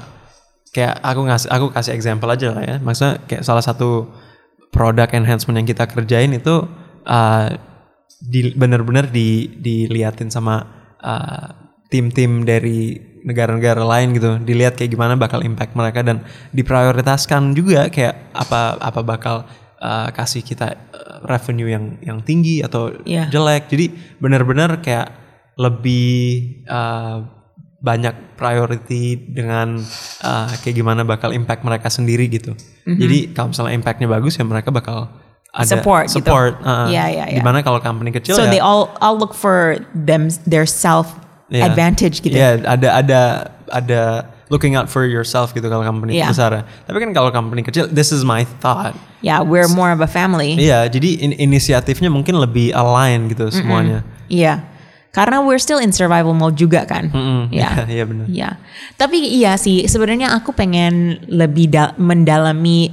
kayak 0.70 0.94
aku 0.98 1.20
ngasih 1.30 1.48
aku 1.48 1.66
kasih 1.70 1.92
example 1.94 2.26
aja 2.26 2.50
lah 2.50 2.62
ya. 2.62 2.76
Maksudnya 2.82 3.22
kayak 3.22 3.42
salah 3.42 3.62
satu 3.62 4.10
product 4.70 5.14
enhancement 5.14 5.58
yang 5.58 5.68
kita 5.68 5.86
kerjain 5.86 6.34
itu 6.34 6.66
eh, 7.06 7.46
di 8.20 8.50
bener-bener 8.52 9.06
di 9.06 9.46
diliatin 9.54 10.26
sama 10.26 10.66
eh, 10.98 11.46
tim-tim 11.86 12.42
dari 12.42 12.98
negara-negara 13.22 13.86
lain 13.86 14.10
gitu. 14.10 14.42
Dilihat 14.42 14.74
kayak 14.74 14.90
gimana 14.90 15.14
bakal 15.14 15.46
impact 15.46 15.78
mereka 15.78 16.02
dan 16.02 16.26
diprioritaskan 16.50 17.54
juga 17.54 17.86
kayak 17.86 18.34
apa 18.34 18.74
apa 18.74 19.00
bakal 19.02 19.36
eh, 19.80 20.08
kasih 20.12 20.44
kita 20.44 20.66
eh, 20.70 21.18
revenue 21.24 21.66
yang 21.66 21.96
yang 22.00 22.18
tinggi 22.20 22.60
atau 22.60 22.92
Iya. 23.02 23.26
jelek. 23.28 23.66
Jadi 23.68 23.86
benar-benar 24.16 24.78
kayak 24.78 25.08
lebih 25.56 26.16
uh, 26.64 27.20
banyak 27.80 28.36
priority 28.36 29.16
dengan 29.16 29.76
uh, 30.20 30.48
kayak 30.60 30.72
gimana 30.74 31.04
bakal 31.04 31.32
impact 31.32 31.64
mereka 31.64 31.88
sendiri 31.88 32.28
gitu. 32.28 32.52
Jadi 32.84 33.32
kalau 33.32 33.52
misalnya 33.52 33.76
impactnya 33.76 34.08
bagus 34.08 34.36
ya 34.36 34.44
mereka 34.44 34.68
bakal 34.68 35.08
ada 35.50 35.66
Mm-hmm. 35.66 35.72
Support 35.82 36.04
gitu. 36.06 36.14
support. 36.16 36.52
uh, 36.62 36.86
Iya, 36.86 37.04
iya, 37.10 37.24
iya. 37.34 37.38
Di 37.40 37.44
mana 37.44 37.60
kalau 37.60 37.82
company 37.82 38.08
kecil 38.10 38.38
So 38.38 38.46
ya, 38.46 38.52
they 38.52 38.62
all 38.62 38.88
all 39.02 39.18
look 39.18 39.34
for 39.34 39.76
them 39.92 40.28
their 40.46 40.64
self 40.64 41.10
ya, 41.50 41.66
advantage 41.66 42.22
gitu. 42.22 42.38
ya 42.38 42.56
ada 42.62 43.02
ada 43.02 43.20
ada 43.68 44.02
looking 44.50 44.74
out 44.74 44.90
for 44.90 45.06
yourself 45.06 45.54
gitu 45.54 45.64
kalau 45.66 45.86
company 45.86 46.18
Iya. 46.18 46.28
besar. 46.28 46.50
ya. 46.52 46.62
Tapi 46.84 46.98
kan 46.98 47.10
kalau 47.14 47.30
company 47.30 47.62
kecil, 47.62 47.86
this 47.86 48.10
is 48.10 48.26
my 48.26 48.42
thought. 48.58 48.92
Yeah, 49.22 49.40
we're 49.40 49.70
more 49.70 49.94
of 49.94 50.02
a 50.02 50.10
family. 50.10 50.58
Iya, 50.58 50.90
jadi 50.90 51.22
in- 51.22 51.38
inisiatifnya 51.38 52.10
mungkin 52.10 52.34
lebih 52.36 52.74
align 52.74 53.30
gitu 53.30 53.46
semuanya. 53.48 54.02
Iya. 54.26 54.66
Karena 55.10 55.42
we're 55.42 55.58
still 55.58 55.82
in 55.82 55.90
survival 55.90 56.34
mode 56.34 56.54
juga 56.54 56.86
kan. 56.86 57.10
Mm-mm. 57.10 57.50
Iya. 57.56 57.86
Iya 57.86 58.04
benar. 58.06 58.26
Iya. 58.26 58.50
Tapi 58.94 59.18
iya 59.22 59.54
sih 59.54 59.86
sebenarnya 59.86 60.34
aku 60.34 60.50
pengen 60.50 61.18
lebih 61.26 61.70
da- 61.70 61.94
mendalami 61.98 62.90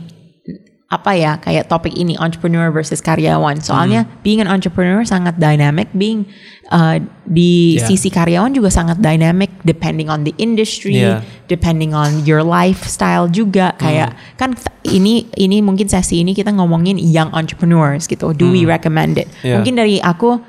apa 0.88 1.12
ya 1.20 1.36
kayak 1.44 1.68
topik 1.68 1.92
ini 1.92 2.16
entrepreneur 2.16 2.72
versus 2.72 3.04
karyawan. 3.04 3.60
Soalnya 3.60 4.08
Hmm. 4.08 4.24
being 4.24 4.40
an 4.40 4.48
entrepreneur 4.48 5.04
sangat 5.04 5.36
dynamic, 5.36 5.92
being 5.92 6.24
uh, 6.72 6.96
di 7.28 7.76
Yeah. 7.76 7.88
sisi 7.92 8.08
karyawan 8.08 8.56
juga 8.56 8.72
sangat 8.72 9.04
dynamic 9.04 9.52
depending 9.68 10.08
on 10.08 10.24
the 10.24 10.32
industry, 10.40 10.96
Yeah. 10.96 11.28
depending 11.52 11.92
on 11.92 12.24
your 12.24 12.40
lifestyle 12.40 13.28
juga 13.28 13.76
kayak 13.76 14.16
kan 14.40 14.56
ini 14.88 15.28
ini 15.36 15.60
mungkin 15.60 15.92
sesi 15.92 16.24
ini 16.24 16.32
kita 16.32 16.56
ngomongin 16.56 16.96
young 16.96 17.36
entrepreneurs 17.36 18.08
gitu. 18.08 18.32
Do 18.32 18.48
we 18.56 18.64
recommend 18.64 19.20
it? 19.20 19.28
Yeah. 19.44 19.60
Mungkin 19.60 19.76
dari 19.76 20.00
aku 20.00 20.40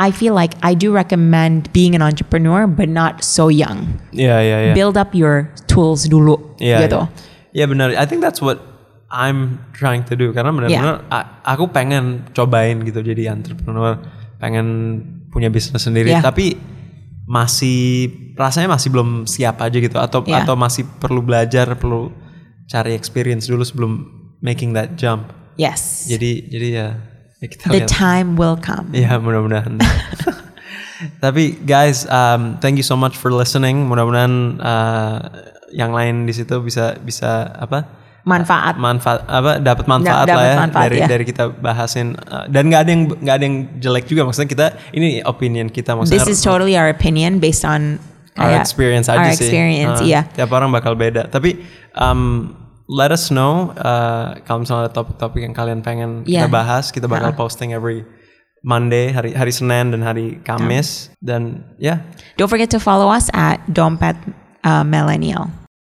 I 0.00 0.10
feel 0.10 0.32
like 0.34 0.56
I 0.64 0.72
do 0.74 0.90
recommend 0.96 1.68
being 1.76 1.94
an 1.94 2.00
entrepreneur 2.02 2.64
but 2.66 2.88
not 2.90 3.20
so 3.22 3.52
young. 3.52 4.00
Iya, 4.16 4.36
iya, 4.42 4.56
iya. 4.70 4.74
Build 4.74 4.96
up 4.98 5.12
your 5.14 5.52
tools 5.70 6.08
dulu 6.10 6.40
Iya, 6.58 6.88
gitu. 6.90 7.00
Iya 7.06 7.30
Ya 7.50 7.64
benar. 7.66 7.90
I 7.94 8.06
think 8.06 8.22
that's 8.22 8.38
what 8.38 8.69
I'm 9.10 9.58
trying 9.74 10.06
to 10.06 10.14
do 10.14 10.30
karena 10.30 10.54
benar-benar 10.54 11.02
a- 11.10 11.42
aku 11.44 11.66
pengen 11.68 12.30
cobain 12.30 12.78
gitu 12.80 13.02
jadi 13.02 13.34
entrepreneur, 13.34 13.98
pengen 14.38 14.66
punya 15.28 15.50
bisnis 15.50 15.82
sendiri, 15.82 16.14
Iya. 16.14 16.22
tapi 16.22 16.54
masih 17.26 18.06
rasanya 18.34 18.70
masih 18.70 18.90
belum 18.90 19.22
siap 19.24 19.58
aja 19.60 19.76
gitu 19.76 19.98
atau 19.98 20.22
Iya. 20.22 20.42
atau 20.42 20.54
masih 20.54 20.86
perlu 20.98 21.20
belajar, 21.20 21.66
perlu 21.74 22.10
cari 22.66 22.94
experience 22.94 23.46
dulu 23.46 23.62
sebelum 23.62 23.92
making 24.38 24.72
that 24.72 24.94
jump. 24.94 25.30
Yes. 25.54 26.06
Jadi 26.06 26.46
jadi 26.46 26.68
ya, 26.72 26.88
ya 27.36 27.46
kita 27.46 27.64
The 27.68 27.82
lihat. 27.82 27.90
time 27.90 28.28
will 28.34 28.54
come. 28.56 28.90
Iya 28.90 29.18
mudah-mudahan. 29.22 29.78
Tapi 31.24 31.56
guys, 31.60 32.04
um, 32.06 32.60
thank 32.60 32.76
you 32.76 32.84
so 32.84 32.92
much 32.92 33.16
for 33.16 33.32
listening. 33.32 33.88
Mudah-mudahan 33.88 34.34
uh, 34.60 35.16
yang 35.70 35.90
lain 35.90 36.26
di 36.26 36.34
situ 36.36 36.60
bisa 36.60 36.94
bisa 37.00 37.48
apa? 37.50 37.88
Manfaat. 38.20 38.76
manfaat 38.76 39.24
apa 39.24 39.56
dapat 39.58 39.84
manfaat 39.88 40.26
Dapat 40.28 40.36
lah 40.36 40.44
ya 40.44 40.56
manfaat, 40.60 40.84
dari 40.86 40.98
ya. 41.00 41.06
dari 41.08 41.24
kita 41.24 41.44
bahasin 41.50 42.12
Uh, 42.20 42.44
dan 42.46 42.68
nggak 42.68 42.80
ada 42.84 42.90
yang 42.90 43.02
nggak 43.10 43.34
ada 43.34 43.44
yang 43.44 43.56
jelek 43.78 44.04
juga 44.04 44.22
maksudnya 44.22 44.48
kita 44.48 44.66
ini 44.92 45.24
opinion 45.24 45.66
kita 45.66 45.96
maksudnya 45.96 46.20
This 46.20 46.28
is 46.28 46.40
totally 46.40 46.76
our 46.76 46.86
opinion 46.86 47.40
based 47.40 47.64
on 47.64 47.96
our 48.36 48.52
kayak 48.52 48.60
experience 48.60 49.08
aja 49.08 49.18
our 49.18 49.32
sih 49.32 49.46
Uh, 49.46 49.48
experience, 49.48 49.98
iya. 50.02 50.20
tiap 50.30 50.50
orang 50.50 50.68
bakal 50.68 50.92
beda 50.94 51.26
tapi 51.26 51.64
um, 51.94 52.52
let 52.86 53.08
us 53.08 53.30
know 53.30 53.70
uh, 53.74 54.36
kalau 54.44 54.62
misalnya 54.62 54.86
ada 54.86 54.92
topik-topik 54.92 55.40
yang 55.40 55.54
kalian 55.54 55.80
pengen 55.80 56.22
kita 56.22 56.44
Iya. 56.44 56.50
bahas 56.50 56.90
kita 56.90 57.06
bakal 57.06 57.32
posting 57.32 57.72
every 57.72 58.04
Monday 58.60 59.08
hari 59.08 59.32
hari 59.32 59.48
Senin 59.50 59.88
dan 59.88 60.02
hari 60.02 60.36
Kamis 60.42 61.08
dan 61.18 61.64
ya 61.80 62.04
Don't 62.36 62.52
forget 62.52 62.68
to 62.68 62.78
follow 62.78 63.08
us 63.08 63.32
at 63.32 63.56
Dompet 63.64 64.18
uh, 64.62 64.84
Millennial. 64.84 65.48